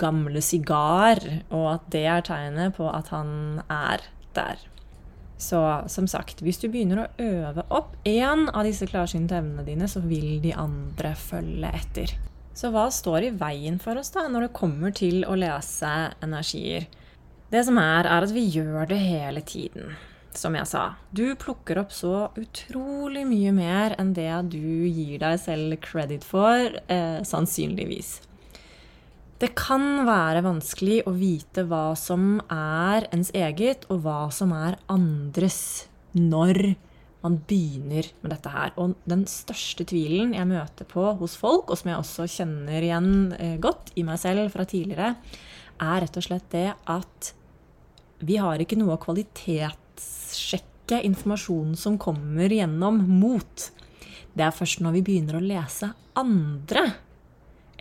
gamle 0.00 0.42
sigar, 0.44 1.22
og 1.54 1.66
at 1.76 1.88
det 1.94 2.04
er 2.10 2.26
tegnet 2.26 2.76
på 2.76 2.88
at 2.90 3.10
han 3.14 3.62
er 3.70 4.04
der. 4.36 4.60
Så 5.40 5.60
som 5.90 6.06
sagt, 6.08 6.42
hvis 6.44 6.60
du 6.62 6.68
begynner 6.70 7.04
å 7.04 7.08
øve 7.22 7.64
opp 7.74 7.96
én 8.06 8.46
av 8.50 8.64
disse 8.68 8.86
klarsynte 8.88 9.38
evnene 9.40 9.64
dine, 9.66 9.88
så 9.90 10.02
vil 10.04 10.38
de 10.44 10.54
andre 10.56 11.14
følge 11.18 11.72
etter. 11.74 12.14
Så 12.54 12.70
hva 12.70 12.86
står 12.94 13.26
i 13.26 13.32
veien 13.34 13.80
for 13.82 13.98
oss 13.98 14.12
da, 14.14 14.28
når 14.30 14.46
det 14.46 14.56
kommer 14.56 14.94
til 14.94 15.24
å 15.26 15.34
lese 15.38 15.90
energier? 16.22 16.86
Det 17.50 17.64
som 17.66 17.78
er, 17.82 18.06
er 18.06 18.26
at 18.26 18.34
vi 18.34 18.44
gjør 18.46 18.86
det 18.90 18.98
hele 19.02 19.42
tiden. 19.42 19.96
Som 20.34 20.54
jeg 20.58 20.66
sa, 20.66 20.84
du 21.14 21.36
plukker 21.38 21.78
opp 21.82 21.92
så 21.94 22.28
utrolig 22.38 23.24
mye 23.26 23.52
mer 23.54 23.94
enn 23.98 24.14
det 24.14 24.30
du 24.54 24.86
gir 24.86 25.18
deg 25.22 25.38
selv 25.42 25.76
credit 25.82 26.26
for, 26.26 26.78
eh, 26.90 27.20
sannsynligvis. 27.26 28.20
Det 29.38 29.50
kan 29.58 30.06
være 30.06 30.42
vanskelig 30.46 31.02
å 31.06 31.14
vite 31.14 31.66
hva 31.66 31.96
som 31.98 32.40
er 32.50 33.08
ens 33.12 33.32
eget, 33.34 33.86
og 33.90 34.06
hva 34.06 34.32
som 34.32 34.54
er 34.54 34.78
andres, 34.88 35.88
når 36.14 36.76
man 37.24 37.38
begynner 37.48 38.04
med 38.22 38.30
dette 38.34 38.50
her. 38.52 38.70
Og 38.80 38.86
den 39.08 39.22
største 39.30 39.84
tvilen 39.88 40.34
jeg 40.36 40.50
møter 40.50 40.84
på 40.88 41.02
hos 41.20 41.34
folk, 41.40 41.70
og 41.70 41.76
som 41.80 41.88
jeg 41.90 42.00
også 42.00 42.22
kjenner 42.36 42.80
igjen 42.84 43.12
eh, 43.38 43.56
godt 43.62 43.84
i 43.98 44.02
meg 44.06 44.18
selv 44.22 44.52
fra 44.52 44.64
tidligere, 44.68 45.10
er 45.82 46.00
rett 46.04 46.16
og 46.20 46.26
slett 46.26 46.48
det 46.52 46.70
at 46.90 47.20
vi 48.24 48.34
har 48.40 48.56
ikke 48.62 48.78
noe 48.78 48.94
å 48.94 49.02
kvalitetssjekke 49.02 50.96
informasjonen 51.08 51.76
som 51.80 51.98
kommer 52.00 52.48
gjennom 52.52 52.96
mot. 53.08 53.70
Det 54.34 54.44
er 54.44 54.54
først 54.54 54.80
når 54.84 54.92
vi 54.98 55.06
begynner 55.08 55.34
å 55.38 55.44
lese 55.44 55.86
andre 56.18 56.82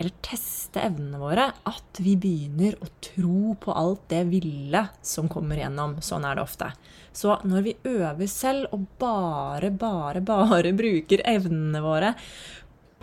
eller 0.03 0.15
teste 0.25 0.81
evnene 0.83 1.19
våre, 1.21 1.45
at 1.63 1.99
vi 2.03 2.17
begynner 2.19 2.75
å 2.83 2.89
tro 3.03 3.53
på 3.55 3.71
alt 3.71 4.03
det 4.11 4.25
ville 4.27 4.81
som 5.05 5.29
kommer 5.31 5.61
gjennom. 5.61 5.95
Sånn 6.03 6.25
er 6.27 6.35
det 6.35 6.43
ofte. 6.43 6.67
Så 7.15 7.37
når 7.47 7.63
vi 7.63 7.75
øver 7.87 8.27
selv 8.27 8.73
og 8.75 8.83
bare, 8.99 9.69
bare, 9.71 10.19
bare 10.25 10.73
bruker 10.75 11.23
evnene 11.29 11.79
våre 11.83 12.11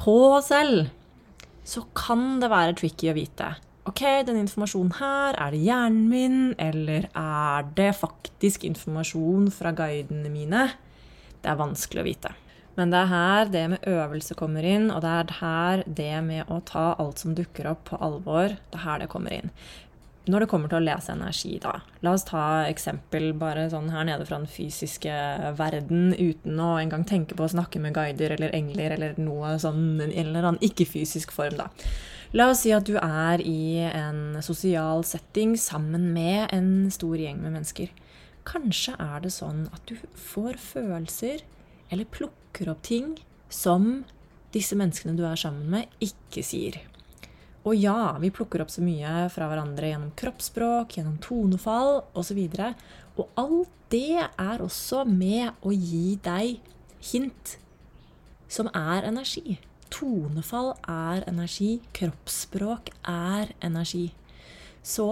på 0.00 0.16
oss 0.34 0.50
selv, 0.52 0.90
så 1.64 1.86
kan 1.96 2.42
det 2.42 2.50
være 2.52 2.76
tricky 2.76 3.08
å 3.12 3.16
vite. 3.16 3.48
Ok, 3.88 4.02
den 4.28 4.42
informasjonen 4.42 4.92
her, 4.98 5.38
er 5.40 5.54
det 5.54 5.64
hjernen 5.64 6.04
min, 6.10 6.38
eller 6.60 7.08
er 7.16 7.72
det 7.78 7.94
faktisk 7.96 8.66
informasjon 8.68 9.48
fra 9.54 9.72
guidene 9.72 10.28
mine? 10.32 10.68
Det 11.40 11.48
er 11.48 11.60
vanskelig 11.60 12.04
å 12.04 12.08
vite. 12.10 12.36
Men 12.78 12.92
det 12.92 13.02
er 13.02 13.10
her 13.10 13.52
det 13.52 13.66
med 13.72 13.86
øvelse 13.90 14.36
kommer 14.38 14.66
inn, 14.66 14.90
og 14.94 15.02
det 15.04 15.12
er 15.12 15.36
her 15.40 15.84
det 15.86 16.16
med 16.26 16.50
å 16.50 16.60
ta 16.66 16.92
alt 17.02 17.22
som 17.22 17.36
dukker 17.36 17.68
opp, 17.72 17.86
på 17.90 18.00
alvor, 18.00 18.56
det 18.70 18.78
er 18.78 18.86
her 18.86 19.02
det 19.02 19.10
kommer 19.12 19.34
inn. 19.34 19.50
Når 20.30 20.44
det 20.44 20.50
kommer 20.52 20.70
til 20.70 20.78
å 20.78 20.84
lese 20.84 21.14
energi, 21.14 21.54
da. 21.62 21.78
La 22.04 22.12
oss 22.14 22.26
ta 22.28 22.66
eksempel 22.68 23.32
bare 23.40 23.64
sånn 23.72 23.88
her 23.90 24.04
nede 24.06 24.26
fra 24.28 24.38
den 24.38 24.50
fysiske 24.50 25.14
verden, 25.58 26.12
uten 26.14 26.60
å 26.62 26.74
engang 26.78 27.06
tenke 27.08 27.34
på 27.34 27.46
å 27.46 27.50
snakke 27.50 27.80
med 27.82 27.96
guider 27.96 28.36
eller 28.36 28.54
engler 28.54 28.94
eller 28.94 29.18
noe 29.18 29.56
sånn, 29.62 29.96
en 30.04 30.12
eller 30.12 30.44
annen 30.44 30.62
ikke-fysisk 30.70 31.32
form, 31.34 31.58
da. 31.58 31.70
La 32.36 32.46
oss 32.52 32.62
si 32.62 32.70
at 32.70 32.86
du 32.86 32.94
er 33.00 33.42
i 33.42 33.80
en 33.88 34.38
sosial 34.46 35.02
setting 35.08 35.56
sammen 35.58 36.12
med 36.14 36.52
en 36.54 36.86
stor 36.94 37.18
gjeng 37.18 37.40
med 37.42 37.56
mennesker. 37.56 37.90
Kanskje 38.46 38.94
er 39.02 39.24
det 39.24 39.32
sånn 39.34 39.64
at 39.74 39.82
du 39.90 39.96
får 40.14 40.60
følelser 40.62 41.42
eller 41.90 42.06
plukker 42.06 42.39
opp 42.70 42.82
ting 42.82 43.14
som 43.48 44.04
disse 44.54 44.76
menneskene 44.78 45.16
du 45.16 45.24
er 45.26 45.38
sammen 45.38 45.70
med, 45.70 45.90
ikke 46.02 46.42
sier. 46.44 46.80
Og 47.68 47.76
ja, 47.76 48.16
vi 48.20 48.32
plukker 48.32 48.62
opp 48.64 48.72
så 48.72 48.82
mye 48.82 49.28
fra 49.32 49.50
hverandre 49.50 49.90
gjennom 49.90 50.12
kroppsspråk, 50.16 50.96
gjennom 50.96 51.18
tonefall 51.22 52.00
osv. 52.16 52.40
Og, 52.40 52.84
og 53.20 53.40
alt 53.40 53.74
det 53.92 54.22
er 54.22 54.62
også 54.62 55.04
med 55.08 55.50
å 55.66 55.72
gi 55.74 56.16
deg 56.24 56.60
hint 57.10 57.56
som 58.50 58.70
er 58.74 59.06
energi. 59.08 59.58
Tonefall 59.90 60.72
er 60.88 61.26
energi. 61.28 61.80
Kroppsspråk 61.96 62.92
er 63.10 63.52
energi. 63.60 64.08
Så 64.82 65.10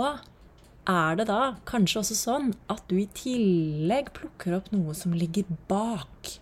er 0.88 1.18
det 1.18 1.28
da 1.28 1.59
kanskje 1.68 2.00
også 2.00 2.16
sånn 2.16 2.52
at 2.73 2.85
du 2.88 2.97
i 3.02 3.09
tillegg 3.12 4.14
plukker 4.16 4.57
opp 4.57 4.71
noe 4.73 4.95
som 4.97 5.12
ligger 5.12 5.50
bak 5.68 6.38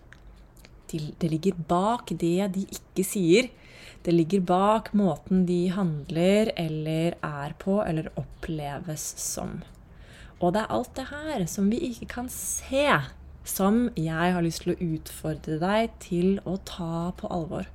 det 0.91 1.29
ligger 1.31 1.57
bak 1.69 2.11
det 2.11 2.49
de 2.55 2.65
ikke 2.65 3.05
sier. 3.05 3.49
Det 4.05 4.13
ligger 4.13 4.43
bak 4.47 4.93
måten 4.95 5.45
de 5.47 5.67
handler 5.73 6.53
eller 6.55 7.17
er 7.23 7.55
på 7.59 7.81
eller 7.83 8.11
oppleves 8.15 9.03
som. 9.19 9.61
Og 10.39 10.53
det 10.53 10.63
er 10.63 10.73
alt 10.73 10.93
det 10.95 11.07
her 11.09 11.45
som 11.49 11.69
vi 11.71 11.81
ikke 11.89 12.09
kan 12.11 12.29
se, 12.31 12.85
som 13.47 13.87
jeg 13.97 14.35
har 14.35 14.43
lyst 14.45 14.63
til 14.63 14.75
å 14.75 14.91
utfordre 14.93 15.57
deg 15.61 15.97
til 16.03 16.37
å 16.45 16.59
ta 16.67 17.09
på 17.17 17.31
alvor. 17.33 17.67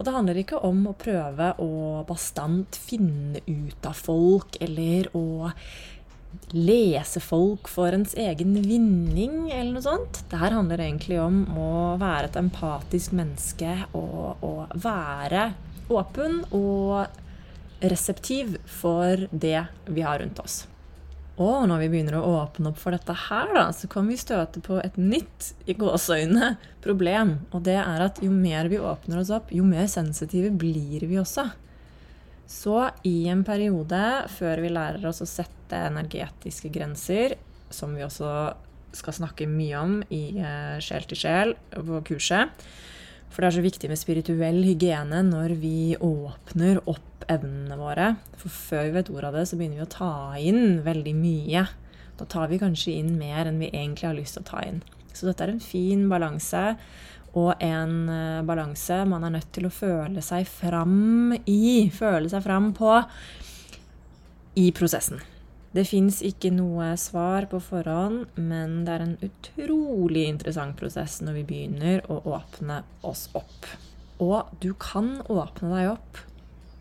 Og 0.00 0.06
det 0.06 0.14
handler 0.14 0.38
ikke 0.40 0.60
om 0.64 0.78
å 0.88 0.96
prøve 0.96 1.50
å 1.60 2.02
bastant 2.08 2.76
finne 2.80 3.42
ut 3.44 3.88
av 3.88 3.96
folk 3.96 4.56
eller 4.64 5.10
å 5.16 5.50
lese 6.54 7.20
folk 7.22 7.68
for 7.70 7.94
ens 7.94 8.14
egen 8.18 8.56
vinning, 8.62 9.50
eller 9.52 9.72
noe 9.76 9.84
sånt. 9.84 10.22
Det 10.30 10.40
her 10.40 10.56
handler 10.56 10.82
egentlig 10.82 11.20
om 11.22 11.44
å 11.54 11.70
være 12.00 12.30
et 12.30 12.38
empatisk 12.40 13.14
menneske 13.16 13.76
og 13.98 14.44
å 14.46 14.54
være 14.74 15.50
åpen 15.90 16.42
og 16.56 17.06
reseptiv 17.80 18.58
for 18.68 19.26
det 19.30 19.64
vi 19.88 20.04
har 20.04 20.20
rundt 20.22 20.42
oss. 20.42 20.64
Og 21.40 21.64
når 21.70 21.86
vi 21.86 21.88
begynner 21.94 22.18
å 22.18 22.34
åpne 22.42 22.68
opp 22.68 22.80
for 22.82 22.92
dette 22.92 23.14
her, 23.16 23.48
da, 23.56 23.70
så 23.72 23.88
kan 23.88 24.08
vi 24.10 24.18
støte 24.20 24.60
på 24.60 24.76
et 24.82 24.98
nytt 25.00 25.54
i 25.64 25.76
gåseøyne 25.78 26.52
problem. 26.84 27.38
Og 27.56 27.64
det 27.64 27.78
er 27.80 28.04
at 28.04 28.20
jo 28.20 28.28
mer 28.34 28.68
vi 28.68 28.80
åpner 28.82 29.22
oss 29.22 29.32
opp, 29.32 29.48
jo 29.54 29.64
mer 29.64 29.88
sensitive 29.88 30.52
blir 30.52 31.06
vi 31.08 31.16
også. 31.20 31.48
Så 32.50 32.74
i 33.06 33.28
en 33.30 33.44
periode, 33.46 34.00
før 34.34 34.64
vi 34.64 34.72
lærer 34.72 35.04
oss 35.06 35.22
å 35.22 35.28
sette 35.28 35.78
energetiske 35.86 36.72
grenser, 36.74 37.36
som 37.70 37.94
vi 37.94 38.02
også 38.02 38.30
skal 38.96 39.14
snakke 39.14 39.46
mye 39.46 39.78
om 39.78 40.00
i 40.10 40.24
eh, 40.42 40.80
Sjel 40.82 41.04
til 41.06 41.20
sjel 41.20 41.52
på 41.70 42.00
kurset 42.08 42.50
For 43.30 43.44
det 43.44 43.46
er 43.46 43.54
så 43.54 43.62
viktig 43.62 43.90
med 43.92 44.00
spirituell 44.00 44.58
hygiene 44.66 45.20
når 45.28 45.54
vi 45.62 45.94
åpner 45.94 46.82
opp 46.90 47.28
evnene 47.30 47.76
våre. 47.78 48.08
For 48.40 48.50
før 48.50 48.88
vi 48.88 48.96
vet 48.96 49.12
ordet 49.14 49.28
av 49.28 49.38
det, 49.38 49.44
så 49.46 49.58
begynner 49.60 49.78
vi 49.78 49.86
å 49.86 49.92
ta 49.94 50.14
inn 50.42 50.80
veldig 50.82 51.14
mye. 51.14 51.62
Da 52.18 52.26
tar 52.26 52.50
vi 52.50 52.58
kanskje 52.58 52.96
inn 52.98 53.14
mer 53.20 53.46
enn 53.46 53.62
vi 53.62 53.70
egentlig 53.70 54.08
har 54.08 54.18
lyst 54.18 54.34
til 54.40 54.42
å 54.42 54.50
ta 54.50 54.64
inn. 54.66 54.82
Så 55.14 55.28
dette 55.28 55.46
er 55.46 55.54
en 55.54 55.62
fin 55.62 56.08
balanse 56.10 56.64
og 57.38 57.52
en 57.62 58.08
uh, 58.10 58.42
balanse 58.46 59.02
man 59.08 59.26
er 59.26 59.36
nødt 59.36 59.50
til 59.54 59.68
å 59.68 59.74
føle 59.74 60.22
seg 60.24 60.48
fram 60.50 61.34
i, 61.44 61.90
føle 61.94 62.30
seg 62.32 62.42
fram 62.46 62.72
på, 62.76 62.96
i 64.58 64.70
prosessen. 64.74 65.20
Det 65.70 65.84
fins 65.86 66.18
ikke 66.26 66.50
noe 66.50 66.88
svar 66.98 67.46
på 67.50 67.60
forhånd, 67.62 68.24
men 68.34 68.80
det 68.86 68.96
er 68.96 69.04
en 69.04 69.18
utrolig 69.22 70.24
interessant 70.26 70.74
prosess 70.80 71.20
når 71.22 71.38
vi 71.38 71.44
begynner 71.52 72.02
å 72.10 72.18
åpne 72.34 72.80
oss 73.06 73.28
opp. 73.38 73.68
Og 74.20 74.50
du 74.60 74.72
kan 74.74 75.20
åpne 75.30 75.70
deg 75.70 75.92
opp 75.92 76.24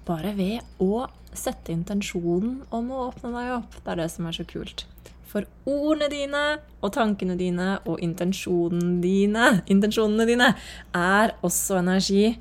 bare 0.10 0.34
ved 0.34 0.82
å 0.82 1.06
sette 1.38 1.70
intensjonen 1.70 2.64
om 2.74 2.90
å 2.90 3.04
åpne 3.12 3.30
deg 3.36 3.52
opp. 3.60 3.78
Det 3.84 3.94
er 3.94 4.02
det 4.02 4.10
som 4.16 4.26
er 4.26 4.40
så 4.40 4.48
kult. 4.50 4.88
For 5.30 5.46
ordene 5.70 6.10
dine 6.10 6.44
og 6.82 6.94
tankene 6.96 7.36
dine 7.38 7.76
og 7.86 8.00
intensjonene 8.02 8.98
dine, 9.04 9.50
intensjonene 9.70 10.26
dine 10.26 10.54
er 10.98 11.36
også 11.46 11.84
energi. 11.84 12.32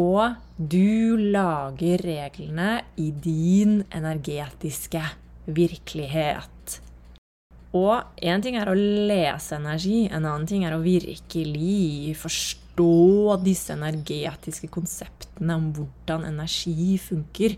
Og 0.00 0.34
du 0.56 1.18
lager 1.20 2.00
reglene 2.02 2.80
i 2.96 3.10
din 3.12 3.82
energetiske 3.92 5.02
virkelighet. 5.46 6.80
Og 7.76 8.20
én 8.20 8.42
ting 8.44 8.58
er 8.60 8.68
å 8.68 8.76
lese 8.76 9.56
energi, 9.56 10.06
en 10.08 10.26
annen 10.26 10.48
ting 10.48 10.64
er 10.66 10.74
å 10.76 10.82
virkelig 10.84 12.16
forstå 12.20 13.36
disse 13.44 13.72
energetiske 13.72 14.68
konseptene 14.72 15.56
om 15.56 15.70
hvordan 15.76 16.26
energi 16.28 16.98
funker. 17.00 17.56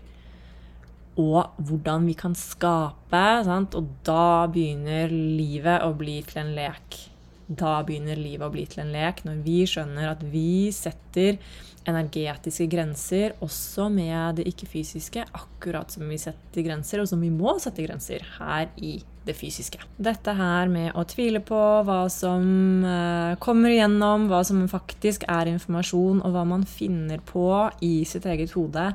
Og 1.21 1.55
hvordan 1.67 2.07
vi 2.09 2.15
kan 2.19 2.35
skape. 2.35 3.25
Sant? 3.47 3.75
Og 3.77 3.91
da 4.07 4.47
begynner 4.51 5.11
livet 5.11 5.85
å 5.85 5.93
bli 5.97 6.19
til 6.27 6.43
en 6.43 6.55
lek. 6.57 6.99
Da 7.45 7.77
begynner 7.85 8.17
livet 8.17 8.47
å 8.47 8.53
bli 8.53 8.65
til 8.67 8.81
en 8.83 8.93
lek, 8.95 9.21
når 9.27 9.41
vi 9.45 9.59
skjønner 9.69 10.09
at 10.15 10.23
vi 10.25 10.73
setter 10.73 11.37
energetiske 11.85 12.65
grenser 12.69 13.35
også 13.45 13.87
med 13.93 14.39
det 14.39 14.47
ikke-fysiske, 14.49 15.27
akkurat 15.37 15.93
som 15.93 16.07
vi 16.09 16.17
setter 16.21 16.65
grenser, 16.65 17.03
og 17.03 17.09
som 17.11 17.21
vi 17.21 17.29
må 17.33 17.57
sette 17.61 17.85
grenser 17.85 18.25
her 18.39 18.71
i 18.81 18.97
det 19.25 19.35
fysiske. 19.37 19.81
Dette 19.97 20.33
her 20.37 20.69
med 20.69 20.91
å 20.97 21.05
tvile 21.09 21.41
på 21.45 21.61
hva 21.85 22.03
som 22.13 22.85
eh, 22.85 23.37
kommer 23.41 23.73
igjennom, 23.73 24.27
hva 24.29 24.43
som 24.45 24.61
faktisk 24.69 25.25
er 25.31 25.49
informasjon, 25.53 26.21
og 26.21 26.35
hva 26.35 26.45
man 26.49 26.65
finner 26.69 27.21
på 27.25 27.47
i 27.85 27.95
sitt 28.09 28.27
eget 28.29 28.53
hode, 28.57 28.91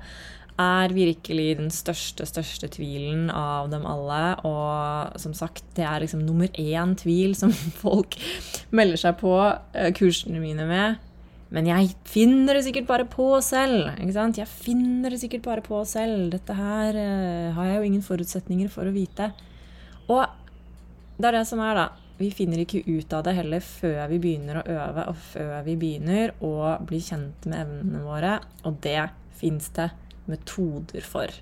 er 0.60 0.92
virkelig 0.94 1.46
den 1.58 1.70
største, 1.72 2.26
største 2.28 2.68
tvilen 2.76 3.28
av 3.32 3.70
dem 3.72 3.86
alle. 3.88 4.22
Og 4.46 5.20
som 5.20 5.34
sagt, 5.36 5.64
det 5.76 5.86
er 5.88 6.04
liksom 6.04 6.24
nummer 6.26 6.50
én 6.60 6.96
tvil 7.00 7.36
som 7.38 7.54
folk 7.84 8.18
melder 8.76 9.00
seg 9.06 9.20
på 9.22 9.36
eh, 9.40 9.92
kursene 9.96 10.42
mine 10.42 10.68
med. 10.68 11.06
Men 11.50 11.66
jeg 11.66 11.90
finner 12.06 12.54
det 12.54 12.64
sikkert 12.68 12.86
bare 12.86 13.06
på 13.10 13.32
selv. 13.42 13.88
ikke 13.96 14.14
sant? 14.14 14.38
Jeg 14.38 14.50
finner 14.50 15.10
det 15.10 15.18
sikkert 15.22 15.42
bare 15.48 15.64
på 15.66 15.80
selv. 15.88 16.28
Dette 16.30 16.54
her 16.54 16.94
uh, 16.94 17.56
har 17.56 17.66
jeg 17.66 17.80
jo 17.80 17.88
ingen 17.88 18.04
forutsetninger 18.06 18.70
for 18.70 18.86
å 18.86 18.94
vite. 18.94 19.32
Og 20.06 20.22
det 21.18 21.26
er 21.26 21.40
det 21.40 21.48
som 21.50 21.62
er, 21.64 21.74
da. 21.74 21.88
Vi 22.20 22.28
finner 22.36 22.62
ikke 22.62 22.84
ut 22.84 23.14
av 23.16 23.24
det 23.26 23.34
heller 23.38 23.64
før 23.64 24.04
vi 24.12 24.20
begynner 24.22 24.60
å 24.60 24.66
øve, 24.68 25.06
og 25.10 25.18
før 25.32 25.64
vi 25.64 25.74
begynner 25.80 26.34
å 26.44 26.52
bli 26.86 27.00
kjent 27.02 27.48
med 27.48 27.64
evnene 27.64 28.04
våre. 28.04 28.36
Og 28.68 28.76
det 28.84 29.08
fins 29.40 29.70
det 29.74 29.88
metoder 30.30 31.04
for. 31.06 31.32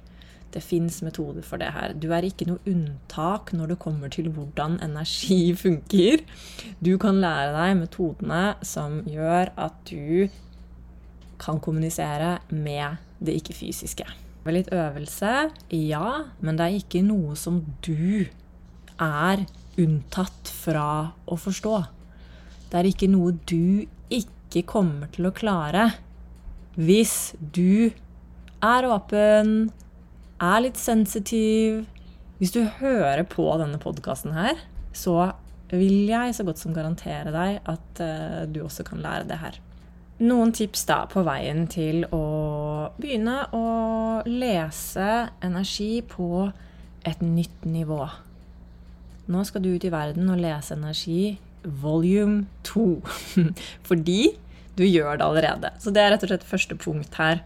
Det 0.48 0.62
fins 0.64 1.02
metoder 1.04 1.44
for 1.44 1.60
det 1.60 1.72
her. 1.74 1.92
Du 1.92 2.08
er 2.16 2.24
ikke 2.24 2.46
noe 2.48 2.62
unntak 2.68 3.52
når 3.56 3.74
det 3.74 3.82
kommer 3.82 4.12
til 4.12 4.30
hvordan 4.32 4.78
energi 4.84 5.52
funker. 5.64 6.24
Du 6.80 6.94
kan 7.00 7.20
lære 7.20 7.52
deg 7.56 7.76
metodene 7.82 8.42
som 8.64 9.02
gjør 9.08 9.52
at 9.60 9.76
du 9.90 10.28
kan 11.38 11.60
kommunisere 11.62 12.38
med 12.50 12.98
det 13.22 13.36
ikke-fysiske. 13.42 14.08
Litt 14.48 14.70
øvelse, 14.72 15.50
ja, 15.76 16.10
men 16.40 16.56
det 16.56 16.64
er 16.64 16.76
ikke 16.78 17.02
noe 17.04 17.34
som 17.36 17.60
du 17.84 18.24
er 18.96 19.42
unntatt 19.78 20.48
fra 20.48 21.12
å 21.28 21.36
forstå. 21.36 21.74
Det 22.70 22.78
er 22.80 22.88
ikke 22.88 23.10
noe 23.12 23.34
du 23.48 23.84
ikke 24.08 24.64
kommer 24.68 25.10
til 25.12 25.28
å 25.28 25.34
klare 25.36 25.90
hvis 26.78 27.34
du 27.40 27.90
er 28.64 28.88
åpen, 28.88 29.70
er 30.38 30.64
litt 30.64 30.78
sensitiv 30.78 31.84
Hvis 32.38 32.54
du 32.54 32.62
hører 32.78 33.24
på 33.26 33.48
denne 33.58 33.80
podkasten 33.82 34.34
her, 34.36 34.60
så 34.94 35.32
vil 35.72 36.06
jeg 36.06 36.36
så 36.36 36.44
godt 36.46 36.60
som 36.62 36.74
garantere 36.76 37.32
deg 37.34 37.58
at 37.66 38.02
uh, 38.02 38.44
du 38.46 38.62
også 38.62 38.86
kan 38.86 39.02
lære 39.02 39.26
det 39.28 39.40
her. 39.42 39.58
Noen 40.22 40.52
tips 40.54 40.86
da 40.86 41.00
på 41.10 41.24
veien 41.26 41.66
til 41.70 42.04
å 42.14 42.22
begynne 42.98 43.40
å 43.54 43.66
lese 44.26 45.28
energi 45.44 46.00
på 46.06 46.46
et 47.06 47.20
nytt 47.22 47.66
nivå. 47.66 48.00
Nå 49.28 49.44
skal 49.44 49.66
du 49.66 49.74
ut 49.74 49.84
i 49.84 49.92
verden 49.92 50.30
og 50.32 50.40
lese 50.40 50.78
energi 50.78 51.36
volume 51.62 52.46
2. 52.66 52.88
Fordi 53.88 54.22
du 54.78 54.84
gjør 54.86 55.18
det 55.18 55.26
allerede. 55.26 55.72
Så 55.82 55.90
det 55.90 56.02
er 56.02 56.14
rett 56.14 56.24
og 56.24 56.32
slett 56.32 56.46
første 56.48 56.78
punkt 56.78 57.18
her. 57.18 57.42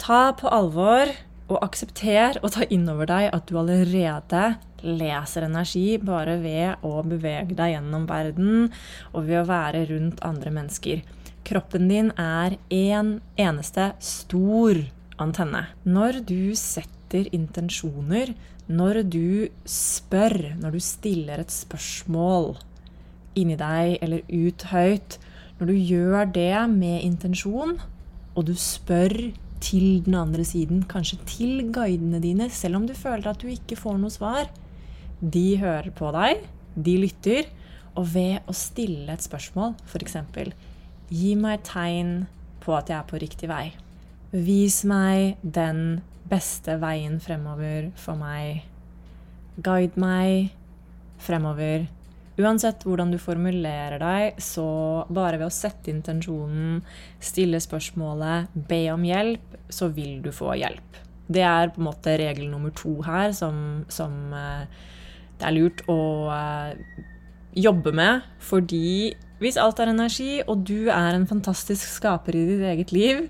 Ta 0.00 0.30
på 0.32 0.48
alvor 0.48 1.10
og 1.50 1.58
aksepter 1.60 2.38
og 2.40 2.54
ta 2.54 2.64
inn 2.72 2.86
over 2.88 3.08
deg 3.10 3.26
at 3.36 3.50
du 3.50 3.58
allerede 3.60 4.44
leser 4.80 5.44
energi 5.44 5.98
bare 6.00 6.38
ved 6.40 6.86
å 6.86 7.02
bevege 7.04 7.56
deg 7.58 7.74
gjennom 7.74 8.06
verden 8.08 8.70
og 9.12 9.26
ved 9.26 9.42
å 9.42 9.48
være 9.50 9.82
rundt 9.90 10.22
andre 10.24 10.52
mennesker. 10.56 11.02
Kroppen 11.44 11.90
din 11.90 12.08
er 12.16 12.56
én 12.72 12.94
en 12.96 13.12
eneste 13.36 13.90
stor 14.04 14.78
antenne. 15.20 15.66
Når 15.84 16.22
du 16.28 16.56
setter 16.56 17.28
intensjoner, 17.36 18.32
når 18.70 19.02
du 19.10 19.48
spør, 19.68 20.54
når 20.62 20.78
du 20.78 20.80
stiller 20.84 21.42
et 21.42 21.52
spørsmål 21.52 22.54
inni 23.36 23.56
deg 23.58 23.98
eller 24.02 24.24
ut 24.26 24.64
høyt 24.72 25.18
Når 25.60 25.68
du 25.68 25.76
gjør 25.76 26.30
det 26.32 26.56
med 26.72 27.02
intensjon, 27.04 27.74
og 28.32 28.46
du 28.48 28.54
spør 28.56 29.12
til 29.60 30.02
den 30.06 30.16
andre 30.18 30.44
siden, 30.46 30.82
kanskje 30.88 31.20
til 31.28 31.70
guidene 31.72 32.20
dine, 32.22 32.48
selv 32.50 32.80
om 32.80 32.86
du 32.88 32.94
føler 32.96 33.30
at 33.30 33.42
du 33.42 33.48
ikke 33.52 33.78
får 33.78 33.98
noe 34.00 34.12
svar. 34.12 34.50
De 35.20 35.58
hører 35.60 35.90
på 35.94 36.10
deg, 36.16 36.44
de 36.74 36.96
lytter, 37.02 37.48
og 37.98 38.06
ved 38.14 38.48
å 38.48 38.54
stille 38.56 39.12
et 39.12 39.24
spørsmål, 39.24 39.74
f.eks.: 39.84 40.16
Gi 41.10 41.34
meg 41.34 41.58
et 41.58 41.66
tegn 41.66 42.12
på 42.62 42.76
at 42.76 42.88
jeg 42.88 42.98
er 42.98 43.08
på 43.08 43.20
riktig 43.20 43.50
vei. 43.50 43.72
Vis 44.30 44.84
meg 44.86 45.40
den 45.42 46.00
beste 46.30 46.76
veien 46.80 47.18
fremover 47.20 47.90
for 47.98 48.18
meg. 48.18 48.62
Guide 49.60 49.98
meg 50.00 50.52
fremover 51.20 51.88
Uansett 52.40 52.84
hvordan 52.86 53.10
du 53.12 53.18
formulerer 53.20 54.00
deg, 54.00 54.40
så 54.42 54.66
bare 55.10 55.40
ved 55.40 55.48
å 55.48 55.54
sette 55.54 55.90
intensjonen, 55.92 56.80
stille 57.22 57.60
spørsmålet, 57.62 58.52
be 58.70 58.84
om 58.94 59.04
hjelp, 59.06 59.58
så 59.70 59.90
vil 59.94 60.20
du 60.24 60.30
få 60.34 60.54
hjelp. 60.60 61.00
Det 61.30 61.44
er 61.46 61.70
på 61.70 61.82
en 61.82 61.88
måte 61.90 62.16
regel 62.18 62.48
nummer 62.50 62.72
to 62.74 62.96
her, 63.06 63.34
som, 63.36 63.84
som 63.92 64.34
eh, 64.34 64.64
det 65.40 65.46
er 65.48 65.56
lurt 65.56 65.84
å 65.90 66.00
eh, 66.34 67.02
jobbe 67.58 67.92
med. 67.96 68.26
Fordi 68.42 69.12
hvis 69.40 69.58
alt 69.60 69.80
er 69.80 69.92
energi, 69.92 70.40
og 70.44 70.66
du 70.68 70.90
er 70.92 71.14
en 71.14 71.28
fantastisk 71.28 71.86
skaper 71.88 72.36
i 72.36 72.46
ditt 72.50 72.66
eget 72.72 72.94
liv, 72.94 73.24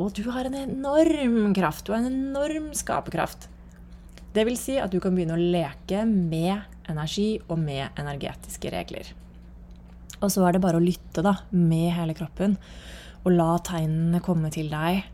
og 0.00 0.14
du 0.16 0.24
har 0.32 0.48
en 0.48 0.56
enorm 0.58 1.52
kraft, 1.56 1.86
du 1.86 1.92
har 1.94 2.00
en 2.00 2.08
enorm 2.10 2.70
skaperkraft 2.74 3.50
Det 4.32 4.46
vil 4.48 4.56
si 4.56 4.78
at 4.80 4.90
du 4.90 4.96
kan 5.04 5.12
begynne 5.12 5.36
å 5.36 5.50
leke 5.52 6.06
med 6.08 6.71
energi 6.90 7.36
og 7.48 7.60
med 7.60 7.98
energetiske 8.00 8.72
regler. 8.74 9.12
Og 10.22 10.30
så 10.30 10.44
er 10.46 10.54
det 10.54 10.62
bare 10.62 10.78
å 10.78 10.82
lytte 10.82 11.24
da, 11.24 11.36
med 11.50 11.90
hele 11.96 12.14
kroppen 12.18 12.56
og 13.22 13.34
la 13.36 13.56
tegnene 13.62 14.22
komme 14.24 14.50
til 14.54 14.70
deg. 14.72 15.04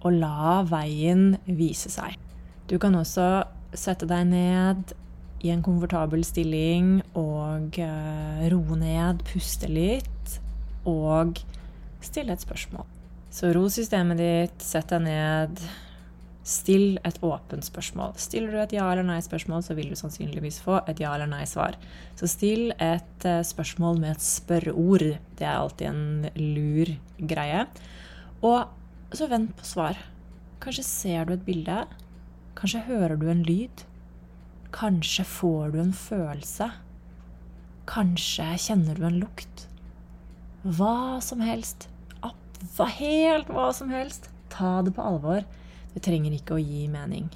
Og 0.00 0.16
la 0.16 0.60
veien 0.68 1.34
vise 1.44 1.90
seg. 1.92 2.16
Du 2.70 2.78
kan 2.80 2.94
også 2.96 3.44
sette 3.76 4.08
deg 4.08 4.30
ned 4.30 4.94
i 5.44 5.50
en 5.52 5.64
komfortabel 5.64 6.22
stilling 6.24 7.00
og 7.16 7.76
uh, 7.80 8.40
roe 8.52 8.78
ned, 8.80 9.20
puste 9.28 9.68
litt 9.70 10.40
og 10.88 11.40
stille 12.04 12.32
et 12.32 12.44
spørsmål. 12.44 12.86
Så 13.30 13.52
ro 13.54 13.66
systemet 13.70 14.20
ditt, 14.20 14.64
sett 14.64 14.90
deg 14.90 15.04
ned, 15.04 15.60
Still 16.46 16.98
et 17.04 17.18
åpent 17.22 17.64
spørsmål. 17.64 18.14
Stiller 18.16 18.54
du 18.54 18.60
et 18.62 18.72
ja 18.72 18.86
eller 18.90 19.04
nei-spørsmål, 19.04 19.62
så 19.62 19.76
vil 19.76 19.90
du 19.92 19.98
sannsynligvis 19.98 20.60
få 20.64 20.78
et 20.88 21.02
ja 21.02 21.12
eller 21.14 21.28
nei-svar. 21.28 21.76
Så 22.16 22.30
still 22.32 22.72
et 22.80 23.26
eh, 23.28 23.42
spørsmål 23.44 24.00
med 24.00 24.14
et 24.16 24.24
spørreord. 24.24 25.04
Det 25.36 25.46
er 25.46 25.58
alltid 25.58 25.90
en 25.90 26.30
lur 26.40 26.94
greie. 27.28 27.66
Og 28.40 29.12
så 29.12 29.28
vent 29.28 29.52
på 29.58 29.68
svar. 29.68 30.00
Kanskje 30.64 30.86
ser 30.86 31.28
du 31.28 31.36
et 31.36 31.44
bilde. 31.44 31.84
Kanskje 32.56 32.86
hører 32.88 33.20
du 33.20 33.28
en 33.28 33.44
lyd. 33.44 33.84
Kanskje 34.72 35.26
får 35.28 35.74
du 35.74 35.80
en 35.84 35.94
følelse. 35.96 36.70
Kanskje 37.90 38.48
kjenner 38.64 38.96
du 38.96 39.06
en 39.08 39.20
lukt. 39.20 39.66
Hva 40.64 41.20
som 41.24 41.40
helst. 41.44 41.88
Helt 42.98 43.48
hva 43.48 43.70
som 43.72 43.88
helst. 43.92 44.28
Ta 44.52 44.80
det 44.84 44.92
på 44.96 45.04
alvor. 45.04 45.44
Det 45.94 46.02
trenger 46.06 46.34
ikke 46.36 46.56
å 46.56 46.62
gi 46.62 46.86
mening. 46.90 47.30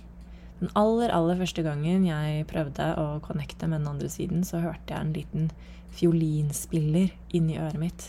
Den 0.60 0.70
aller, 0.78 1.10
aller 1.12 1.38
første 1.40 1.64
gangen 1.66 2.06
jeg 2.06 2.46
prøvde 2.50 2.92
å 3.00 3.06
connecte 3.24 3.68
med 3.68 3.82
den 3.82 3.90
andre 3.90 4.10
siden, 4.12 4.44
så 4.46 4.62
hørte 4.62 4.94
jeg 4.94 5.00
en 5.00 5.16
liten 5.16 5.50
fiolinspiller 5.94 7.10
inni 7.34 7.58
øret 7.58 7.80
mitt. 7.80 8.06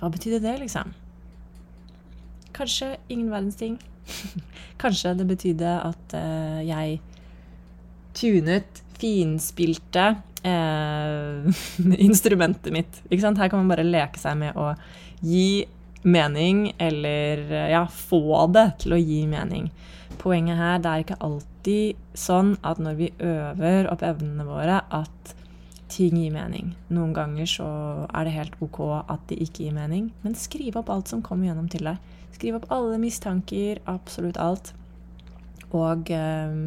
Hva 0.00 0.10
betydde 0.12 0.42
det, 0.44 0.54
liksom? 0.62 0.94
Kanskje 2.56 2.94
ingen 3.12 3.30
verdens 3.32 3.58
ting. 3.58 3.76
Kanskje 4.82 5.16
det 5.18 5.26
betydde 5.28 5.74
at 5.88 6.16
uh, 6.16 6.62
jeg 6.64 7.00
tunet, 8.16 8.82
finspilte 8.96 10.06
eh, 10.46 11.64
instrumentet 12.08 12.72
mitt. 12.72 13.02
Ikke 13.10 13.20
sant? 13.26 13.36
Her 13.36 13.50
kan 13.52 13.60
man 13.60 13.72
bare 13.74 13.84
leke 13.84 14.20
seg 14.20 14.38
med 14.40 14.56
å 14.56 14.70
gi 15.20 15.66
mening, 16.06 16.70
eller 16.78 17.42
eh, 17.50 17.70
ja, 17.74 17.84
få 17.90 18.46
det 18.54 18.68
til 18.82 18.96
å 18.96 19.00
gi 19.00 19.24
mening. 19.30 19.70
Poenget 20.20 20.58
her, 20.58 20.78
det 20.82 20.92
er 20.92 21.04
ikke 21.04 21.18
alltid 21.26 22.06
sånn 22.16 22.54
at 22.66 22.80
når 22.82 23.00
vi 23.00 23.10
øver 23.22 23.90
opp 23.90 24.04
evnene 24.06 24.46
våre, 24.46 24.80
at 24.86 25.34
ting 25.92 26.16
gir 26.18 26.32
mening. 26.34 26.72
Noen 26.94 27.12
ganger 27.14 27.48
så 27.50 27.68
er 28.08 28.26
det 28.26 28.34
helt 28.34 28.56
ok 28.62 28.80
at 29.02 29.22
de 29.30 29.38
ikke 29.42 29.66
gir 29.66 29.76
mening, 29.76 30.10
men 30.24 30.38
skriv 30.38 30.78
opp 30.80 30.90
alt 30.92 31.12
som 31.12 31.22
kommer 31.26 31.50
gjennom 31.50 31.68
til 31.72 31.86
deg. 31.86 32.00
Skriv 32.36 32.58
opp 32.58 32.66
alle 32.74 32.98
mistanker, 33.00 33.80
absolutt 33.88 34.38
alt. 34.40 34.72
Og 35.74 36.10
eh, 36.14 36.58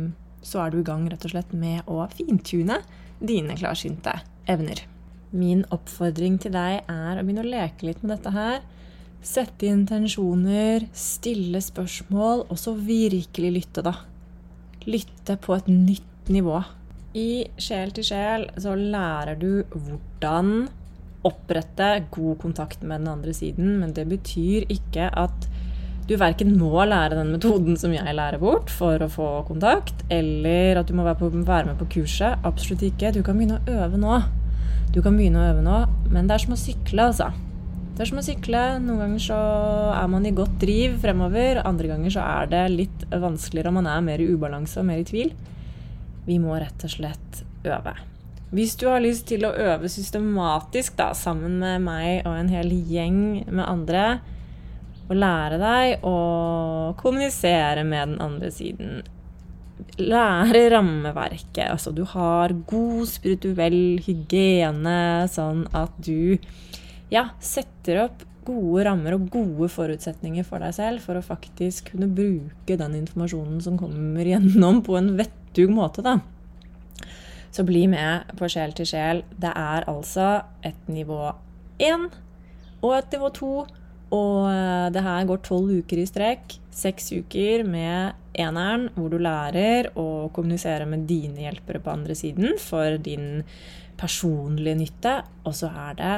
så 0.42 0.64
er 0.64 0.72
du 0.72 0.80
i 0.82 0.88
gang 0.88 1.08
rett 1.10 1.26
og 1.28 1.34
slett 1.34 1.52
med 1.56 1.88
å 1.90 2.04
fintune 2.14 2.80
dine 3.20 3.56
klarsynte 3.60 4.20
evner. 4.50 4.84
Min 5.36 5.66
oppfordring 5.74 6.40
til 6.42 6.56
deg 6.56 6.88
er 6.90 7.20
å 7.20 7.24
begynne 7.24 7.44
å 7.44 7.50
leke 7.50 7.86
litt 7.86 8.02
med 8.02 8.16
dette 8.16 8.34
her. 8.34 8.64
Sette 9.20 9.68
intensjoner, 9.68 10.86
stille 10.96 11.60
spørsmål, 11.62 12.46
og 12.48 12.60
så 12.60 12.72
virkelig 12.72 13.50
lytte, 13.52 13.84
da. 13.84 13.94
Lytte 14.88 15.36
på 15.44 15.58
et 15.58 15.68
nytt 15.68 16.32
nivå. 16.32 16.62
I 17.20 17.50
Sjel 17.60 17.92
til 17.98 18.06
sjel 18.06 18.46
så 18.62 18.76
lærer 18.78 19.36
du 19.42 19.66
hvordan 19.74 20.70
opprette 21.28 21.90
god 22.14 22.38
kontakt 22.40 22.84
med 22.84 23.02
den 23.02 23.10
andre 23.12 23.34
siden, 23.36 23.74
men 23.82 23.92
det 23.98 24.06
betyr 24.08 24.70
ikke 24.72 25.10
at 25.12 25.50
du 26.08 26.16
verken 26.18 26.56
må 26.58 26.72
lære 26.88 27.20
den 27.20 27.34
metoden 27.36 27.76
som 27.78 27.92
jeg 27.94 28.16
lærer 28.16 28.40
bort 28.42 28.72
for 28.74 29.04
å 29.04 29.12
få 29.12 29.28
kontakt, 29.50 30.06
eller 30.10 30.80
at 30.80 30.88
du 30.88 30.96
må 30.98 31.04
være, 31.06 31.28
være 31.44 31.68
med 31.74 31.78
på 31.82 31.90
kurset. 32.00 32.40
Absolutt 32.48 32.88
ikke. 32.88 33.12
Du 33.14 33.20
kan 33.22 33.38
begynne 33.38 33.60
å 33.60 33.76
øve 33.84 34.00
nå. 34.00 34.16
Du 34.96 35.04
kan 35.06 35.20
begynne 35.20 35.44
å 35.44 35.52
øve 35.52 35.68
nå, 35.68 35.84
men 36.10 36.26
det 36.26 36.38
er 36.38 36.48
som 36.48 36.56
å 36.56 36.64
sykle, 36.64 37.12
altså. 37.12 37.30
Det 38.00 38.06
er 38.06 38.14
som 38.14 38.20
å 38.22 38.24
sykle. 38.24 38.60
Noen 38.80 39.02
ganger 39.04 39.24
så 39.26 39.38
er 39.92 40.06
man 40.08 40.24
i 40.24 40.32
godt 40.32 40.54
driv 40.62 40.94
fremover, 41.02 41.58
andre 41.68 41.90
ganger 41.90 42.14
så 42.16 42.22
er 42.24 42.46
det 42.48 42.62
litt 42.72 43.02
vanskeligere, 43.12 43.74
og 43.74 43.76
man 43.76 43.90
er 43.92 44.06
mer 44.06 44.22
i 44.24 44.28
ubalanse 44.32 44.80
og 44.80 44.88
mer 44.88 45.02
i 45.02 45.08
tvil. 45.10 45.34
Vi 46.24 46.38
må 46.40 46.56
rett 46.56 46.86
og 46.88 46.94
slett 46.94 47.42
øve. 47.68 47.98
Hvis 48.56 48.78
du 48.80 48.86
har 48.88 49.04
lyst 49.04 49.28
til 49.28 49.44
å 49.44 49.52
øve 49.52 49.92
systematisk 49.92 50.96
da, 50.96 51.10
sammen 51.12 51.60
med 51.60 51.84
meg 51.90 52.24
og 52.24 52.38
en 52.38 52.54
hel 52.54 52.72
gjeng 52.72 53.20
med 53.50 53.66
andre, 53.68 54.06
og 55.10 55.20
lære 55.20 55.60
deg 55.60 56.08
å 56.08 56.16
kommunisere 57.04 57.84
med 57.84 58.14
den 58.14 58.20
andre 58.30 58.56
siden 58.56 59.02
Lære 60.00 60.70
rammeverket. 60.72 61.66
Altså 61.68 61.92
du 61.96 62.06
har 62.08 62.56
god 62.68 63.12
spirituell 63.12 64.00
hygiene, 64.08 65.28
sånn 65.32 65.66
at 65.76 66.00
du 66.00 66.40
ja, 67.14 67.30
setter 67.42 68.04
opp 68.06 68.26
gode 68.50 68.86
rammer 68.88 69.16
og 69.18 69.28
gode 69.34 69.70
forutsetninger 69.72 70.46
for 70.48 70.64
deg 70.64 70.74
selv 70.78 71.04
for 71.06 71.20
å 71.20 71.26
faktisk 71.26 71.94
kunne 71.94 72.10
bruke 72.10 72.78
den 72.80 72.98
informasjonen 73.02 73.60
som 73.66 73.78
kommer 73.80 74.26
gjennom, 74.26 74.82
på 74.86 74.98
en 75.00 75.14
vettug 75.20 75.74
måte, 75.74 76.06
da. 76.06 76.20
Så 77.50 77.66
bli 77.66 77.88
med 77.90 78.30
på 78.38 78.48
Sjel 78.52 78.76
til 78.78 78.86
sjel. 78.90 79.24
Det 79.42 79.50
er 79.58 79.88
altså 79.90 80.44
et 80.66 80.90
nivå 80.90 81.32
én 81.82 82.08
og 82.84 82.94
et 82.94 83.16
nivå 83.16 83.32
to. 83.34 83.54
Og 84.14 84.50
eh, 84.50 84.88
det 84.94 85.04
her 85.06 85.26
går 85.30 85.42
tolv 85.46 85.74
uker 85.82 86.02
i 86.02 86.08
strekk. 86.10 86.56
Seks 86.74 87.12
uker 87.14 87.66
med 87.68 88.18
eneren, 88.40 88.88
hvor 88.96 89.10
du 89.12 89.18
lærer 89.22 89.92
å 90.00 90.30
kommunisere 90.34 90.88
med 90.90 91.08
dine 91.10 91.44
hjelpere 91.46 91.82
på 91.84 91.94
andre 91.94 92.18
siden 92.18 92.58
for 92.62 92.98
din 93.02 93.44
personlige 94.00 94.80
nytte. 94.80 95.16
Og 95.46 95.58
så 95.58 95.70
er 95.90 95.98
det 96.00 96.16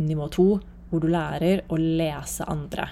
nivå 0.00 0.28
to, 0.34 0.48
hvor 0.88 1.02
du 1.02 1.10
lærer 1.12 1.64
å 1.68 1.76
lese 1.78 2.46
andre. 2.48 2.88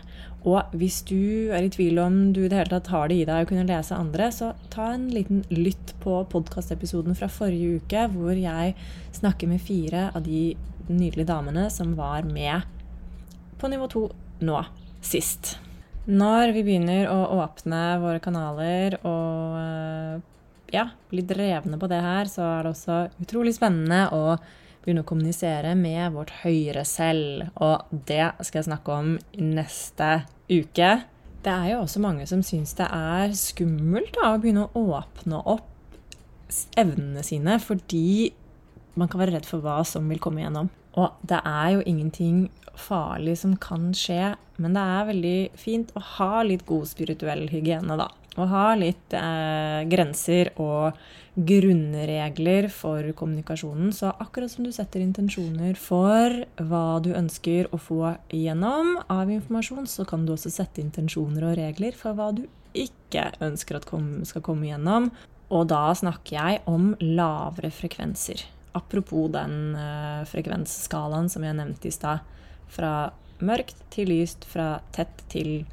Og 0.46 0.76
hvis 0.78 1.00
du 1.08 1.50
er 1.54 1.64
i 1.66 1.70
tvil 1.72 1.98
om 1.98 2.18
du 2.34 2.44
i 2.44 2.50
det 2.50 2.60
hele 2.60 2.76
tatt 2.76 2.92
har 2.92 3.08
det 3.10 3.18
i 3.18 3.26
deg 3.26 3.46
å 3.46 3.48
kunne 3.50 3.66
lese 3.66 3.96
andre, 3.96 4.28
så 4.30 4.52
ta 4.70 4.92
en 4.94 5.08
liten 5.10 5.42
lytt 5.50 5.96
på 6.04 6.20
podkastepisoden 6.30 7.18
fra 7.18 7.28
forrige 7.32 7.80
uke, 7.80 8.06
hvor 8.14 8.36
jeg 8.38 8.76
snakker 9.16 9.50
med 9.50 9.64
fire 9.64 10.10
av 10.12 10.22
de 10.26 10.52
nydelige 10.86 11.26
damene 11.32 11.66
som 11.72 11.96
var 11.98 12.28
med 12.30 12.62
på 13.58 13.70
nivå 13.72 13.88
to 13.90 14.04
nå 14.46 14.60
sist. 15.02 15.56
Når 16.06 16.52
vi 16.54 16.62
begynner 16.62 17.08
å 17.10 17.40
åpne 17.40 17.80
våre 17.98 18.22
kanaler 18.22 19.00
og 19.00 19.56
eh, 19.58 20.20
ja, 20.76 20.84
bli 21.10 21.24
drevne 21.26 21.80
på 21.80 21.88
det 21.90 21.98
her, 22.04 22.30
så 22.30 22.44
er 22.46 22.62
det 22.62 22.74
også 22.76 23.00
utrolig 23.24 23.56
spennende 23.56 24.04
å 24.14 24.36
begynne 24.86 25.02
å 25.02 25.08
kommunisere 25.08 25.74
med 25.78 26.14
vårt 26.14 26.32
høyere 26.44 26.86
selv. 26.86 27.48
Og 27.58 27.90
det 28.06 28.30
skal 28.46 28.60
jeg 28.62 28.68
snakke 28.70 28.94
om 28.94 29.12
neste 29.34 30.10
uke. 30.48 30.90
Det 31.42 31.52
er 31.52 31.72
jo 31.72 31.82
også 31.82 32.02
mange 32.02 32.26
som 32.30 32.42
syns 32.46 32.74
det 32.78 32.86
er 32.86 33.34
skummelt 33.38 34.14
da, 34.16 34.32
å 34.32 34.40
begynne 34.42 34.66
å 34.66 34.86
åpne 34.96 35.42
opp 35.42 35.72
evnene 36.78 37.24
sine 37.26 37.56
fordi 37.58 38.32
man 38.96 39.10
kan 39.10 39.20
være 39.20 39.34
redd 39.34 39.48
for 39.48 39.64
hva 39.64 39.80
som 39.86 40.06
vil 40.08 40.22
komme 40.22 40.40
igjennom. 40.40 40.70
Og 40.96 41.18
det 41.28 41.42
er 41.44 41.74
jo 41.74 41.82
ingenting 41.84 42.46
farlig 42.76 43.36
som 43.42 43.56
kan 43.60 43.90
skje, 43.96 44.34
men 44.60 44.76
det 44.76 44.82
er 44.82 45.10
veldig 45.10 45.38
fint 45.60 45.92
å 45.96 46.02
ha 46.16 46.44
litt 46.46 46.64
god 46.68 46.88
spirituell 46.88 47.46
hygiene, 47.52 47.98
da. 48.00 48.08
Å 48.36 48.46
ha 48.50 48.66
litt 48.76 49.14
eh, 49.16 49.82
grenser 49.88 50.52
og 50.60 50.98
grunnregler 51.36 52.68
for 52.72 53.04
kommunikasjonen. 53.16 53.92
Så 53.92 54.10
akkurat 54.12 54.52
som 54.52 54.64
du 54.64 54.72
setter 54.72 55.04
intensjoner 55.04 55.76
for 55.80 56.42
hva 56.68 56.98
du 57.04 57.12
ønsker 57.16 57.68
å 57.72 57.80
få 57.80 58.14
gjennom 58.32 58.96
av 59.12 59.32
informasjon, 59.32 59.88
så 59.88 60.06
kan 60.08 60.24
du 60.26 60.34
også 60.34 60.52
sette 60.52 60.84
intensjoner 60.84 61.50
og 61.50 61.56
regler 61.60 61.96
for 61.96 62.16
hva 62.16 62.30
du 62.36 62.46
ikke 62.76 63.30
ønsker 63.44 63.78
at 63.78 63.88
skal 64.28 64.44
komme 64.44 64.68
gjennom. 64.68 65.10
Og 65.52 65.68
da 65.70 65.88
snakker 65.94 66.36
jeg 66.36 66.62
om 66.68 66.94
lavere 67.00 67.70
frekvenser. 67.70 68.42
Apropos 68.76 69.30
den 69.32 69.76
eh, 69.78 70.24
frekvensskalaen 70.28 71.30
som 71.32 71.44
jeg 71.46 71.56
nevnte 71.56 71.88
i 71.88 71.94
stad. 71.94 72.24
Fra 72.72 73.12
mørkt 73.44 73.78
til 73.94 74.10
lyst, 74.10 74.44
fra 74.48 74.80
tett 74.96 75.22
til 75.32 75.64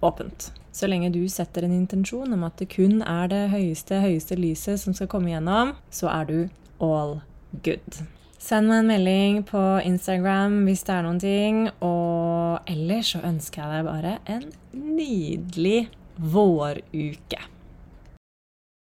åpent. 0.00 0.52
Så 0.72 0.86
lenge 0.86 1.10
du 1.10 1.24
setter 1.32 1.64
en 1.66 1.74
intensjon 1.74 2.32
om 2.32 2.44
at 2.46 2.60
det 2.60 2.70
kun 2.76 3.00
er 3.02 3.30
det 3.32 3.48
høyeste, 3.50 3.98
høyeste 4.04 4.38
lyset 4.38 4.80
som 4.82 4.94
skal 4.94 5.10
komme 5.10 5.32
gjennom, 5.32 5.74
så 5.90 6.10
er 6.12 6.28
du 6.28 6.38
all 6.84 7.18
good. 7.64 8.02
Send 8.38 8.70
meg 8.70 8.84
en 8.84 8.90
melding 8.92 9.40
på 9.48 9.60
Instagram 9.82 10.60
hvis 10.68 10.84
det 10.86 10.94
er 10.94 11.06
noen 11.06 11.18
ting. 11.22 11.64
Og 11.82 12.70
ellers 12.70 13.14
så 13.16 13.22
ønsker 13.26 13.64
jeg 13.64 13.72
deg 13.74 13.88
bare 13.88 14.16
en 14.30 14.44
nydelig 14.94 15.88
våruke. 16.18 17.42